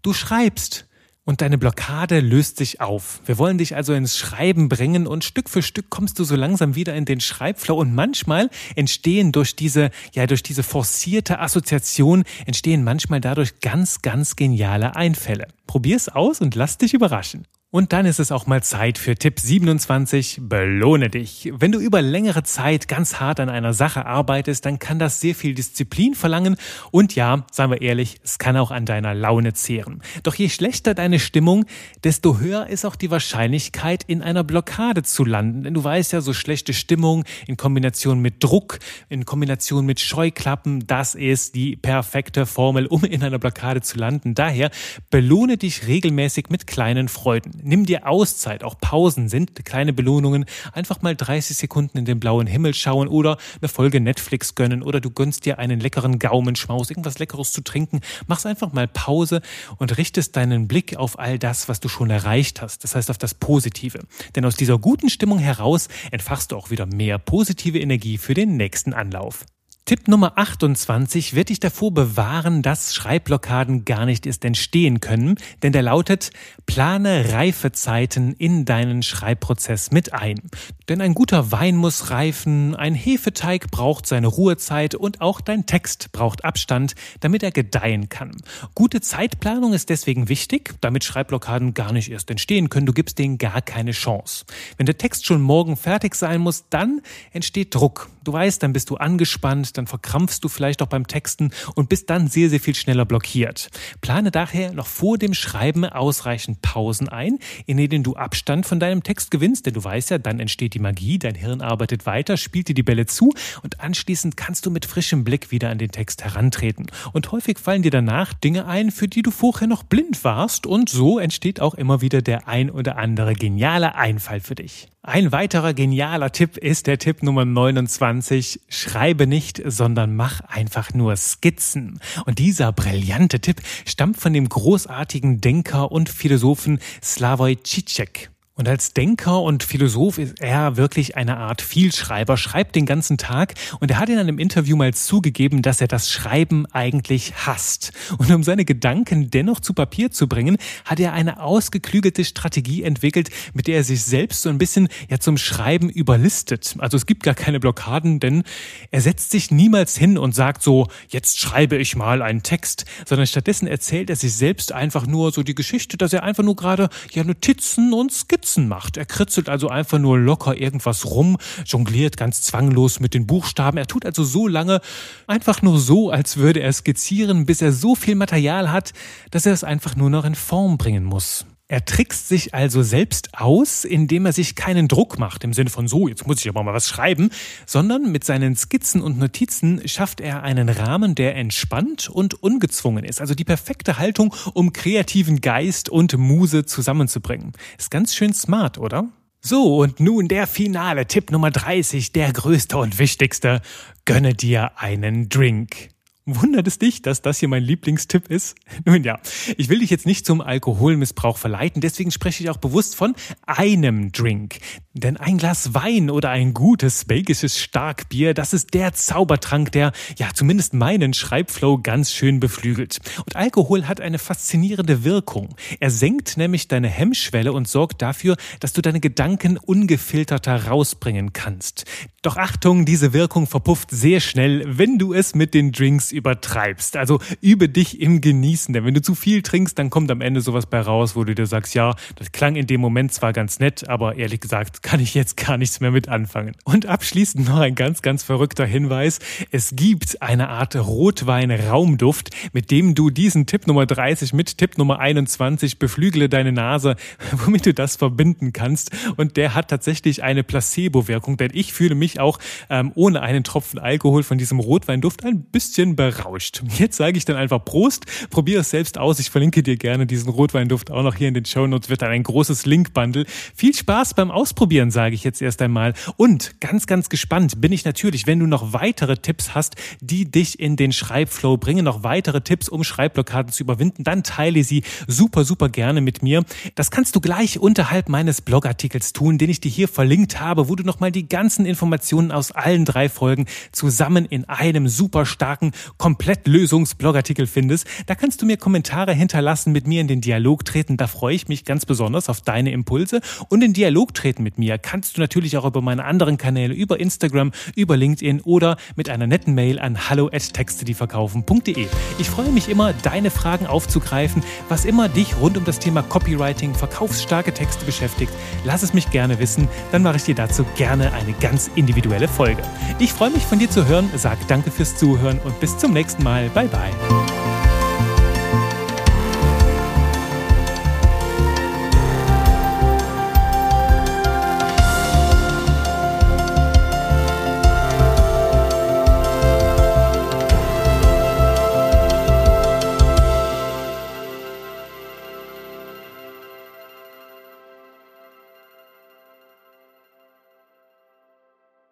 Du 0.00 0.14
schreibst 0.14 0.86
und 1.24 1.42
deine 1.42 1.58
Blockade 1.58 2.20
löst 2.20 2.56
sich 2.56 2.80
auf. 2.80 3.20
Wir 3.26 3.36
wollen 3.36 3.58
dich 3.58 3.76
also 3.76 3.92
ins 3.92 4.16
Schreiben 4.16 4.70
bringen 4.70 5.06
und 5.06 5.24
Stück 5.24 5.50
für 5.50 5.60
Stück 5.60 5.90
kommst 5.90 6.18
du 6.18 6.24
so 6.24 6.36
langsam 6.36 6.74
wieder 6.74 6.94
in 6.94 7.04
den 7.04 7.20
Schreibflow 7.20 7.78
und 7.78 7.94
manchmal 7.94 8.48
entstehen 8.76 9.30
durch 9.30 9.56
diese, 9.56 9.90
ja, 10.14 10.26
durch 10.26 10.42
diese 10.42 10.62
forcierte 10.62 11.38
Assoziation 11.38 12.24
entstehen 12.46 12.82
manchmal 12.82 13.20
dadurch 13.20 13.60
ganz, 13.60 14.00
ganz 14.00 14.36
geniale 14.36 14.96
Einfälle. 14.96 15.48
Probier's 15.66 16.08
aus 16.08 16.40
und 16.40 16.54
lass 16.54 16.78
dich 16.78 16.94
überraschen. 16.94 17.46
Und 17.76 17.92
dann 17.92 18.06
ist 18.06 18.20
es 18.20 18.32
auch 18.32 18.46
mal 18.46 18.62
Zeit 18.62 18.96
für 18.96 19.16
Tipp 19.16 19.38
27, 19.38 20.40
belohne 20.40 21.10
dich. 21.10 21.52
Wenn 21.54 21.72
du 21.72 21.78
über 21.78 22.00
längere 22.00 22.42
Zeit 22.42 22.88
ganz 22.88 23.20
hart 23.20 23.38
an 23.38 23.50
einer 23.50 23.74
Sache 23.74 24.06
arbeitest, 24.06 24.64
dann 24.64 24.78
kann 24.78 24.98
das 24.98 25.20
sehr 25.20 25.34
viel 25.34 25.52
Disziplin 25.52 26.14
verlangen 26.14 26.56
und 26.90 27.14
ja, 27.16 27.44
seien 27.52 27.68
wir 27.70 27.82
ehrlich, 27.82 28.16
es 28.24 28.38
kann 28.38 28.56
auch 28.56 28.70
an 28.70 28.86
deiner 28.86 29.12
Laune 29.12 29.52
zehren. 29.52 30.00
Doch 30.22 30.34
je 30.34 30.48
schlechter 30.48 30.94
deine 30.94 31.18
Stimmung, 31.18 31.66
desto 32.02 32.38
höher 32.38 32.66
ist 32.66 32.86
auch 32.86 32.96
die 32.96 33.10
Wahrscheinlichkeit, 33.10 34.04
in 34.04 34.22
einer 34.22 34.42
Blockade 34.42 35.02
zu 35.02 35.26
landen. 35.26 35.64
Denn 35.64 35.74
du 35.74 35.84
weißt 35.84 36.14
ja, 36.14 36.22
so 36.22 36.32
schlechte 36.32 36.72
Stimmung 36.72 37.24
in 37.46 37.58
Kombination 37.58 38.20
mit 38.20 38.42
Druck, 38.42 38.78
in 39.10 39.26
Kombination 39.26 39.84
mit 39.84 40.00
Scheuklappen, 40.00 40.86
das 40.86 41.14
ist 41.14 41.54
die 41.54 41.76
perfekte 41.76 42.46
Formel, 42.46 42.86
um 42.86 43.04
in 43.04 43.22
einer 43.22 43.38
Blockade 43.38 43.82
zu 43.82 43.98
landen. 43.98 44.34
Daher 44.34 44.70
belohne 45.10 45.58
dich 45.58 45.86
regelmäßig 45.86 46.46
mit 46.48 46.66
kleinen 46.66 47.08
Freuden. 47.08 47.65
Nimm 47.66 47.84
dir 47.84 48.06
Auszeit, 48.06 48.62
auch 48.62 48.78
Pausen 48.78 49.28
sind 49.28 49.64
kleine 49.64 49.92
Belohnungen. 49.92 50.44
Einfach 50.72 51.02
mal 51.02 51.16
30 51.16 51.56
Sekunden 51.56 51.98
in 51.98 52.04
den 52.04 52.20
blauen 52.20 52.46
Himmel 52.46 52.74
schauen 52.74 53.08
oder 53.08 53.38
eine 53.60 53.68
Folge 53.68 54.00
Netflix 54.00 54.54
gönnen 54.54 54.84
oder 54.84 55.00
du 55.00 55.10
gönnst 55.10 55.46
dir 55.46 55.58
einen 55.58 55.80
leckeren 55.80 56.20
Gaumenschmaus, 56.20 56.90
irgendwas 56.90 57.18
Leckeres 57.18 57.50
zu 57.50 57.62
trinken. 57.62 58.02
Machst 58.28 58.46
einfach 58.46 58.72
mal 58.72 58.86
Pause 58.86 59.42
und 59.78 59.98
richtest 59.98 60.36
deinen 60.36 60.68
Blick 60.68 60.96
auf 60.96 61.18
all 61.18 61.40
das, 61.40 61.68
was 61.68 61.80
du 61.80 61.88
schon 61.88 62.08
erreicht 62.08 62.62
hast. 62.62 62.84
Das 62.84 62.94
heißt 62.94 63.10
auf 63.10 63.18
das 63.18 63.34
Positive. 63.34 63.98
Denn 64.36 64.44
aus 64.44 64.54
dieser 64.54 64.78
guten 64.78 65.10
Stimmung 65.10 65.40
heraus 65.40 65.88
entfachst 66.12 66.52
du 66.52 66.56
auch 66.56 66.70
wieder 66.70 66.86
mehr 66.86 67.18
positive 67.18 67.80
Energie 67.80 68.16
für 68.16 68.34
den 68.34 68.56
nächsten 68.56 68.94
Anlauf. 68.94 69.44
Tipp 69.88 70.08
Nummer 70.08 70.32
28 70.34 71.34
wird 71.34 71.48
dich 71.48 71.60
davor 71.60 71.94
bewahren, 71.94 72.62
dass 72.62 72.92
Schreibblockaden 72.92 73.84
gar 73.84 74.04
nicht 74.04 74.26
erst 74.26 74.44
entstehen 74.44 74.98
können, 74.98 75.36
denn 75.62 75.70
der 75.70 75.82
lautet, 75.82 76.30
plane 76.66 77.32
Reifezeiten 77.32 78.32
in 78.32 78.64
deinen 78.64 79.04
Schreibprozess 79.04 79.92
mit 79.92 80.12
ein. 80.12 80.40
Denn 80.88 81.00
ein 81.00 81.14
guter 81.14 81.52
Wein 81.52 81.76
muss 81.76 82.10
reifen, 82.10 82.74
ein 82.74 82.96
Hefeteig 82.96 83.70
braucht 83.70 84.06
seine 84.06 84.26
Ruhezeit 84.26 84.96
und 84.96 85.20
auch 85.20 85.40
dein 85.40 85.66
Text 85.66 86.10
braucht 86.10 86.44
Abstand, 86.44 86.96
damit 87.20 87.44
er 87.44 87.52
gedeihen 87.52 88.08
kann. 88.08 88.32
Gute 88.74 89.00
Zeitplanung 89.00 89.72
ist 89.72 89.88
deswegen 89.88 90.28
wichtig, 90.28 90.74
damit 90.80 91.04
Schreibblockaden 91.04 91.74
gar 91.74 91.92
nicht 91.92 92.10
erst 92.10 92.28
entstehen 92.32 92.70
können. 92.70 92.86
Du 92.86 92.92
gibst 92.92 93.20
denen 93.20 93.38
gar 93.38 93.62
keine 93.62 93.92
Chance. 93.92 94.46
Wenn 94.78 94.86
der 94.86 94.98
Text 94.98 95.26
schon 95.26 95.42
morgen 95.42 95.76
fertig 95.76 96.16
sein 96.16 96.40
muss, 96.40 96.64
dann 96.70 97.02
entsteht 97.32 97.72
Druck. 97.72 98.10
Du 98.24 98.32
weißt, 98.32 98.60
dann 98.60 98.72
bist 98.72 98.90
du 98.90 98.96
angespannt, 98.96 99.75
dann 99.78 99.86
verkrampfst 99.86 100.40
du 100.42 100.48
vielleicht 100.48 100.82
auch 100.82 100.86
beim 100.86 101.06
Texten 101.06 101.50
und 101.74 101.88
bist 101.88 102.10
dann 102.10 102.28
sehr, 102.28 102.50
sehr 102.50 102.60
viel 102.60 102.74
schneller 102.74 103.04
blockiert. 103.04 103.70
Plane 104.00 104.30
daher 104.30 104.72
noch 104.72 104.86
vor 104.86 105.18
dem 105.18 105.34
Schreiben 105.34 105.84
ausreichend 105.84 106.62
Pausen 106.62 107.08
ein, 107.08 107.38
in 107.66 107.76
denen 107.76 108.02
du 108.02 108.16
Abstand 108.16 108.66
von 108.66 108.80
deinem 108.80 109.02
Text 109.02 109.30
gewinnst, 109.30 109.66
denn 109.66 109.74
du 109.74 109.84
weißt 109.84 110.10
ja, 110.10 110.18
dann 110.18 110.40
entsteht 110.40 110.74
die 110.74 110.78
Magie, 110.78 111.18
dein 111.18 111.34
Hirn 111.34 111.60
arbeitet 111.60 112.06
weiter, 112.06 112.36
spielt 112.36 112.68
dir 112.68 112.74
die 112.74 112.82
Bälle 112.82 113.06
zu 113.06 113.32
und 113.62 113.80
anschließend 113.80 114.36
kannst 114.36 114.66
du 114.66 114.70
mit 114.70 114.84
frischem 114.84 115.24
Blick 115.24 115.50
wieder 115.50 115.70
an 115.70 115.78
den 115.78 115.90
Text 115.90 116.24
herantreten. 116.24 116.86
Und 117.12 117.32
häufig 117.32 117.58
fallen 117.58 117.82
dir 117.82 117.90
danach 117.90 118.32
Dinge 118.34 118.66
ein, 118.66 118.90
für 118.90 119.08
die 119.08 119.22
du 119.22 119.30
vorher 119.30 119.68
noch 119.68 119.82
blind 119.82 120.24
warst 120.24 120.66
und 120.66 120.88
so 120.88 121.18
entsteht 121.18 121.60
auch 121.60 121.74
immer 121.74 122.00
wieder 122.00 122.22
der 122.22 122.48
ein 122.48 122.70
oder 122.70 122.96
andere 122.96 123.34
geniale 123.34 123.94
Einfall 123.94 124.40
für 124.40 124.54
dich. 124.54 124.88
Ein 125.08 125.30
weiterer 125.30 125.72
genialer 125.72 126.32
Tipp 126.32 126.56
ist 126.56 126.88
der 126.88 126.98
Tipp 126.98 127.22
Nummer 127.22 127.44
29. 127.44 128.62
Schreibe 128.68 129.28
nicht, 129.28 129.62
sondern 129.64 130.16
mach 130.16 130.40
einfach 130.40 130.94
nur 130.94 131.14
Skizzen. 131.14 132.00
Und 132.24 132.40
dieser 132.40 132.72
brillante 132.72 133.38
Tipp 133.38 133.62
stammt 133.86 134.16
von 134.16 134.32
dem 134.32 134.48
großartigen 134.48 135.40
Denker 135.40 135.92
und 135.92 136.08
Philosophen 136.08 136.80
Slavoj 137.00 137.52
Žižek. 137.52 138.30
Und 138.58 138.70
als 138.70 138.94
Denker 138.94 139.42
und 139.42 139.62
Philosoph 139.62 140.16
ist 140.16 140.40
er 140.40 140.78
wirklich 140.78 141.14
eine 141.14 141.36
Art 141.36 141.60
Vielschreiber, 141.60 142.38
schreibt 142.38 142.74
den 142.74 142.86
ganzen 142.86 143.18
Tag 143.18 143.52
und 143.80 143.90
er 143.90 143.98
hat 143.98 144.08
in 144.08 144.16
einem 144.16 144.38
Interview 144.38 144.78
mal 144.78 144.94
zugegeben, 144.94 145.60
dass 145.60 145.82
er 145.82 145.88
das 145.88 146.10
Schreiben 146.10 146.64
eigentlich 146.72 147.34
hasst. 147.46 147.92
Und 148.16 148.30
um 148.30 148.42
seine 148.42 148.64
Gedanken 148.64 149.30
dennoch 149.30 149.60
zu 149.60 149.74
Papier 149.74 150.10
zu 150.10 150.26
bringen, 150.26 150.56
hat 150.86 150.98
er 151.00 151.12
eine 151.12 151.42
ausgeklügelte 151.42 152.24
Strategie 152.24 152.82
entwickelt, 152.82 153.28
mit 153.52 153.66
der 153.66 153.76
er 153.76 153.84
sich 153.84 154.02
selbst 154.04 154.40
so 154.40 154.48
ein 154.48 154.56
bisschen 154.56 154.88
ja 155.10 155.20
zum 155.20 155.36
Schreiben 155.36 155.90
überlistet. 155.90 156.76
Also 156.78 156.96
es 156.96 157.04
gibt 157.04 157.24
gar 157.24 157.34
keine 157.34 157.60
Blockaden, 157.60 158.20
denn 158.20 158.42
er 158.90 159.02
setzt 159.02 159.32
sich 159.32 159.50
niemals 159.50 159.98
hin 159.98 160.16
und 160.16 160.34
sagt 160.34 160.62
so, 160.62 160.88
jetzt 161.10 161.38
schreibe 161.40 161.76
ich 161.76 161.94
mal 161.94 162.22
einen 162.22 162.42
Text, 162.42 162.86
sondern 163.04 163.26
stattdessen 163.26 163.66
erzählt 163.66 164.08
er 164.08 164.16
sich 164.16 164.32
selbst 164.32 164.72
einfach 164.72 165.06
nur 165.06 165.30
so 165.30 165.42
die 165.42 165.54
Geschichte, 165.54 165.98
dass 165.98 166.14
er 166.14 166.22
einfach 166.22 166.42
nur 166.42 166.56
gerade 166.56 166.88
ja 167.12 167.22
Notizen 167.22 167.92
und 167.92 168.10
Skizzen 168.10 168.45
Skizzen 168.46 168.68
macht. 168.68 168.96
Er 168.96 169.06
kritzelt 169.06 169.48
also 169.48 169.68
einfach 169.68 169.98
nur 169.98 170.18
locker 170.18 170.56
irgendwas 170.56 171.04
rum, 171.04 171.36
jongliert 171.64 172.16
ganz 172.16 172.42
zwanglos 172.42 173.00
mit 173.00 173.12
den 173.12 173.26
Buchstaben. 173.26 173.76
Er 173.76 173.88
tut 173.88 174.06
also 174.06 174.22
so 174.22 174.46
lange 174.46 174.80
einfach 175.26 175.62
nur 175.62 175.80
so, 175.80 176.10
als 176.10 176.36
würde 176.36 176.60
er 176.60 176.72
skizzieren, 176.72 177.44
bis 177.44 177.60
er 177.60 177.72
so 177.72 177.96
viel 177.96 178.14
Material 178.14 178.70
hat, 178.70 178.92
dass 179.32 179.46
er 179.46 179.52
es 179.52 179.64
einfach 179.64 179.96
nur 179.96 180.10
noch 180.10 180.24
in 180.24 180.36
Form 180.36 180.78
bringen 180.78 181.02
muss. 181.02 181.44
Er 181.68 181.84
trickst 181.84 182.28
sich 182.28 182.54
also 182.54 182.84
selbst 182.84 183.30
aus, 183.32 183.84
indem 183.84 184.24
er 184.26 184.32
sich 184.32 184.54
keinen 184.54 184.86
Druck 184.86 185.18
macht, 185.18 185.42
im 185.42 185.52
Sinne 185.52 185.68
von 185.68 185.88
so, 185.88 186.06
jetzt 186.06 186.24
muss 186.24 186.38
ich 186.38 186.48
aber 186.48 186.62
mal 186.62 186.74
was 186.74 186.88
schreiben, 186.88 187.30
sondern 187.66 188.12
mit 188.12 188.22
seinen 188.22 188.54
Skizzen 188.54 189.00
und 189.00 189.18
Notizen 189.18 189.82
schafft 189.88 190.20
er 190.20 190.44
einen 190.44 190.68
Rahmen, 190.68 191.16
der 191.16 191.34
entspannt 191.34 192.08
und 192.08 192.40
ungezwungen 192.40 193.02
ist. 193.02 193.20
Also 193.20 193.34
die 193.34 193.42
perfekte 193.44 193.98
Haltung, 193.98 194.32
um 194.54 194.72
kreativen 194.72 195.40
Geist 195.40 195.88
und 195.88 196.16
Muse 196.16 196.66
zusammenzubringen. 196.66 197.52
Ist 197.76 197.90
ganz 197.90 198.14
schön 198.14 198.32
smart, 198.32 198.78
oder? 198.78 199.08
So, 199.40 199.78
und 199.78 199.98
nun 199.98 200.28
der 200.28 200.46
finale 200.46 201.06
Tipp 201.06 201.32
Nummer 201.32 201.50
30, 201.50 202.12
der 202.12 202.32
größte 202.32 202.76
und 202.76 203.00
wichtigste. 203.00 203.60
Gönne 204.04 204.34
dir 204.34 204.78
einen 204.78 205.28
Drink. 205.28 205.95
Wundert 206.28 206.66
es 206.66 206.80
dich, 206.80 207.02
dass 207.02 207.22
das 207.22 207.38
hier 207.38 207.46
mein 207.46 207.62
Lieblingstipp 207.62 208.28
ist? 208.28 208.56
Nun 208.84 209.04
ja, 209.04 209.20
ich 209.56 209.68
will 209.68 209.78
dich 209.78 209.90
jetzt 209.90 210.06
nicht 210.06 210.26
zum 210.26 210.40
Alkoholmissbrauch 210.40 211.38
verleiten, 211.38 211.80
deswegen 211.80 212.10
spreche 212.10 212.42
ich 212.42 212.50
auch 212.50 212.56
bewusst 212.56 212.96
von 212.96 213.14
einem 213.46 214.10
Drink. 214.10 214.58
Denn 214.92 215.16
ein 215.18 215.38
Glas 215.38 215.72
Wein 215.72 216.10
oder 216.10 216.30
ein 216.30 216.52
gutes 216.52 217.04
belgisches 217.04 217.60
Starkbier, 217.60 218.34
das 218.34 218.54
ist 218.54 218.74
der 218.74 218.92
Zaubertrank, 218.92 219.70
der 219.70 219.92
ja 220.18 220.30
zumindest 220.34 220.74
meinen 220.74 221.14
Schreibflow 221.14 221.78
ganz 221.78 222.12
schön 222.12 222.40
beflügelt. 222.40 222.98
Und 223.18 223.36
Alkohol 223.36 223.86
hat 223.86 224.00
eine 224.00 224.18
faszinierende 224.18 225.04
Wirkung. 225.04 225.54
Er 225.78 225.92
senkt 225.92 226.36
nämlich 226.38 226.66
deine 226.66 226.88
Hemmschwelle 226.88 227.52
und 227.52 227.68
sorgt 227.68 228.02
dafür, 228.02 228.36
dass 228.58 228.72
du 228.72 228.82
deine 228.82 228.98
Gedanken 228.98 229.58
ungefilterter 229.58 230.64
rausbringen 230.64 231.32
kannst. 231.32 231.84
Doch 232.22 232.36
Achtung, 232.36 232.86
diese 232.86 233.12
Wirkung 233.12 233.46
verpufft 233.46 233.92
sehr 233.92 234.18
schnell, 234.18 234.64
wenn 234.66 234.98
du 234.98 235.12
es 235.12 235.36
mit 235.36 235.54
den 235.54 235.70
Drinks 235.70 236.10
übertreibst. 236.16 236.96
Also 236.96 237.20
übe 237.40 237.68
dich 237.68 238.00
im 238.00 238.20
Genießen, 238.20 238.72
denn 238.74 238.84
wenn 238.84 238.94
du 238.94 239.02
zu 239.02 239.14
viel 239.14 239.42
trinkst, 239.42 239.78
dann 239.78 239.90
kommt 239.90 240.10
am 240.10 240.20
Ende 240.20 240.40
sowas 240.40 240.66
bei 240.66 240.80
raus, 240.80 241.14
wo 241.14 241.22
du 241.24 241.34
dir 241.34 241.46
sagst, 241.46 241.74
ja, 241.74 241.94
das 242.16 242.32
klang 242.32 242.56
in 242.56 242.66
dem 242.66 242.80
Moment 242.80 243.12
zwar 243.12 243.32
ganz 243.32 243.60
nett, 243.60 243.88
aber 243.88 244.16
ehrlich 244.16 244.40
gesagt 244.40 244.82
kann 244.82 245.00
ich 245.00 245.14
jetzt 245.14 245.36
gar 245.36 245.56
nichts 245.58 245.80
mehr 245.80 245.90
mit 245.90 246.08
anfangen. 246.08 246.56
Und 246.64 246.86
abschließend 246.86 247.46
noch 247.46 247.58
ein 247.58 247.74
ganz, 247.74 248.02
ganz 248.02 248.22
verrückter 248.22 248.66
Hinweis. 248.66 249.18
Es 249.50 249.76
gibt 249.76 250.22
eine 250.22 250.48
Art 250.48 250.74
Rotwein-Raumduft, 250.74 252.30
mit 252.52 252.70
dem 252.70 252.94
du 252.94 253.10
diesen 253.10 253.46
Tipp 253.46 253.66
Nummer 253.66 253.86
30 253.86 254.32
mit 254.32 254.58
Tipp 254.58 254.78
Nummer 254.78 254.98
21 254.98 255.78
beflügele 255.78 256.28
deine 256.28 256.52
Nase, 256.52 256.96
womit 257.32 257.66
du 257.66 257.74
das 257.74 257.96
verbinden 257.96 258.52
kannst. 258.52 258.90
Und 259.16 259.36
der 259.36 259.54
hat 259.54 259.68
tatsächlich 259.68 260.22
eine 260.22 260.42
Placebo-Wirkung, 260.42 261.36
denn 261.36 261.50
ich 261.52 261.72
fühle 261.72 261.94
mich 261.94 262.20
auch 262.20 262.38
ähm, 262.70 262.92
ohne 262.94 263.20
einen 263.20 263.44
Tropfen 263.44 263.78
Alkohol 263.78 264.22
von 264.22 264.38
diesem 264.38 264.60
Rotweinduft 264.60 265.24
ein 265.24 265.42
bisschen 265.42 265.96
berauscht. 266.10 266.62
Jetzt 266.78 266.96
sage 266.96 267.18
ich 267.18 267.24
dann 267.24 267.36
einfach 267.36 267.64
Prost, 267.64 268.06
probiere 268.30 268.60
es 268.60 268.70
selbst 268.70 268.98
aus. 268.98 269.18
Ich 269.18 269.30
verlinke 269.30 269.62
dir 269.62 269.76
gerne 269.76 270.06
diesen 270.06 270.28
Rotweinduft 270.28 270.90
auch 270.90 271.02
noch 271.02 271.14
hier 271.14 271.28
in 271.28 271.34
den 271.34 271.44
Show 271.44 271.66
Notes. 271.66 271.88
Wird 271.88 272.02
dann 272.02 272.10
ein 272.10 272.22
großes 272.22 272.66
Link-Bundle. 272.66 273.26
Viel 273.54 273.74
Spaß 273.74 274.14
beim 274.14 274.30
Ausprobieren, 274.30 274.90
sage 274.90 275.14
ich 275.14 275.24
jetzt 275.24 275.42
erst 275.42 275.62
einmal. 275.62 275.94
Und 276.16 276.60
ganz, 276.60 276.86
ganz 276.86 277.08
gespannt 277.08 277.60
bin 277.60 277.72
ich 277.72 277.84
natürlich, 277.84 278.26
wenn 278.26 278.38
du 278.38 278.46
noch 278.46 278.72
weitere 278.72 279.16
Tipps 279.16 279.54
hast, 279.54 279.76
die 280.00 280.30
dich 280.30 280.60
in 280.60 280.76
den 280.76 280.92
Schreibflow 280.92 281.56
bringen, 281.56 281.84
noch 281.84 282.02
weitere 282.02 282.40
Tipps, 282.40 282.68
um 282.68 282.84
Schreibblockaden 282.84 283.52
zu 283.52 283.62
überwinden, 283.62 284.04
dann 284.04 284.22
teile 284.22 284.62
sie 284.64 284.82
super, 285.06 285.44
super 285.44 285.68
gerne 285.68 286.00
mit 286.00 286.22
mir. 286.22 286.44
Das 286.74 286.90
kannst 286.90 287.16
du 287.16 287.20
gleich 287.20 287.58
unterhalb 287.58 288.08
meines 288.08 288.40
Blogartikels 288.40 289.12
tun, 289.12 289.38
den 289.38 289.50
ich 289.50 289.60
dir 289.60 289.70
hier 289.70 289.88
verlinkt 289.88 290.40
habe, 290.40 290.68
wo 290.68 290.74
du 290.76 290.84
nochmal 290.84 291.12
die 291.12 291.28
ganzen 291.28 291.66
Informationen 291.66 292.32
aus 292.32 292.52
allen 292.52 292.84
drei 292.84 293.08
Folgen 293.08 293.46
zusammen 293.72 294.26
in 294.26 294.44
einem 294.44 294.88
super 294.88 295.26
starken 295.26 295.72
Komplettlösungs-Blogartikel 295.98 297.46
findest. 297.46 297.86
Da 298.06 298.14
kannst 298.14 298.42
du 298.42 298.46
mir 298.46 298.56
Kommentare 298.56 299.12
hinterlassen, 299.12 299.72
mit 299.72 299.86
mir 299.86 300.00
in 300.00 300.08
den 300.08 300.20
Dialog 300.20 300.64
treten. 300.64 300.96
Da 300.96 301.06
freue 301.06 301.34
ich 301.34 301.48
mich 301.48 301.64
ganz 301.64 301.86
besonders 301.86 302.28
auf 302.28 302.40
deine 302.40 302.72
Impulse. 302.72 303.20
Und 303.48 303.62
in 303.62 303.72
Dialog 303.72 304.14
treten 304.14 304.42
mit 304.42 304.58
mir 304.58 304.78
kannst 304.78 305.16
du 305.16 305.20
natürlich 305.20 305.56
auch 305.56 305.64
über 305.64 305.80
meine 305.80 306.04
anderen 306.04 306.36
Kanäle, 306.36 306.74
über 306.74 307.00
Instagram, 307.00 307.52
über 307.74 307.96
LinkedIn 307.96 308.40
oder 308.42 308.76
mit 308.94 309.08
einer 309.08 309.26
netten 309.26 309.54
Mail 309.54 309.78
an 309.78 310.08
hallo@textedieverkaufen.de. 310.08 311.86
Ich 312.18 312.30
freue 312.30 312.50
mich 312.50 312.68
immer, 312.68 312.92
deine 312.92 313.30
Fragen 313.30 313.66
aufzugreifen, 313.66 314.42
was 314.68 314.84
immer 314.84 315.08
dich 315.08 315.36
rund 315.40 315.56
um 315.56 315.64
das 315.64 315.78
Thema 315.78 316.02
Copywriting, 316.02 316.74
verkaufsstarke 316.74 317.52
Texte 317.52 317.84
beschäftigt. 317.84 318.32
Lass 318.64 318.82
es 318.82 318.94
mich 318.94 319.10
gerne 319.10 319.38
wissen, 319.38 319.68
dann 319.92 320.02
mache 320.02 320.16
ich 320.16 320.24
dir 320.24 320.34
dazu 320.34 320.64
gerne 320.76 321.12
eine 321.12 321.32
ganz 321.40 321.70
individuelle 321.74 322.28
Folge. 322.28 322.62
Ich 322.98 323.12
freue 323.12 323.30
mich 323.30 323.44
von 323.44 323.58
dir 323.58 323.70
zu 323.70 323.86
hören, 323.86 324.10
sag 324.16 324.38
danke 324.48 324.70
fürs 324.70 324.96
Zuhören 324.96 325.38
und 325.44 325.58
bis 325.60 325.78
zum 325.86 325.92
nächsten 325.92 326.24
Mal. 326.24 326.50
Bye 326.50 326.66
bye. 326.66 327.25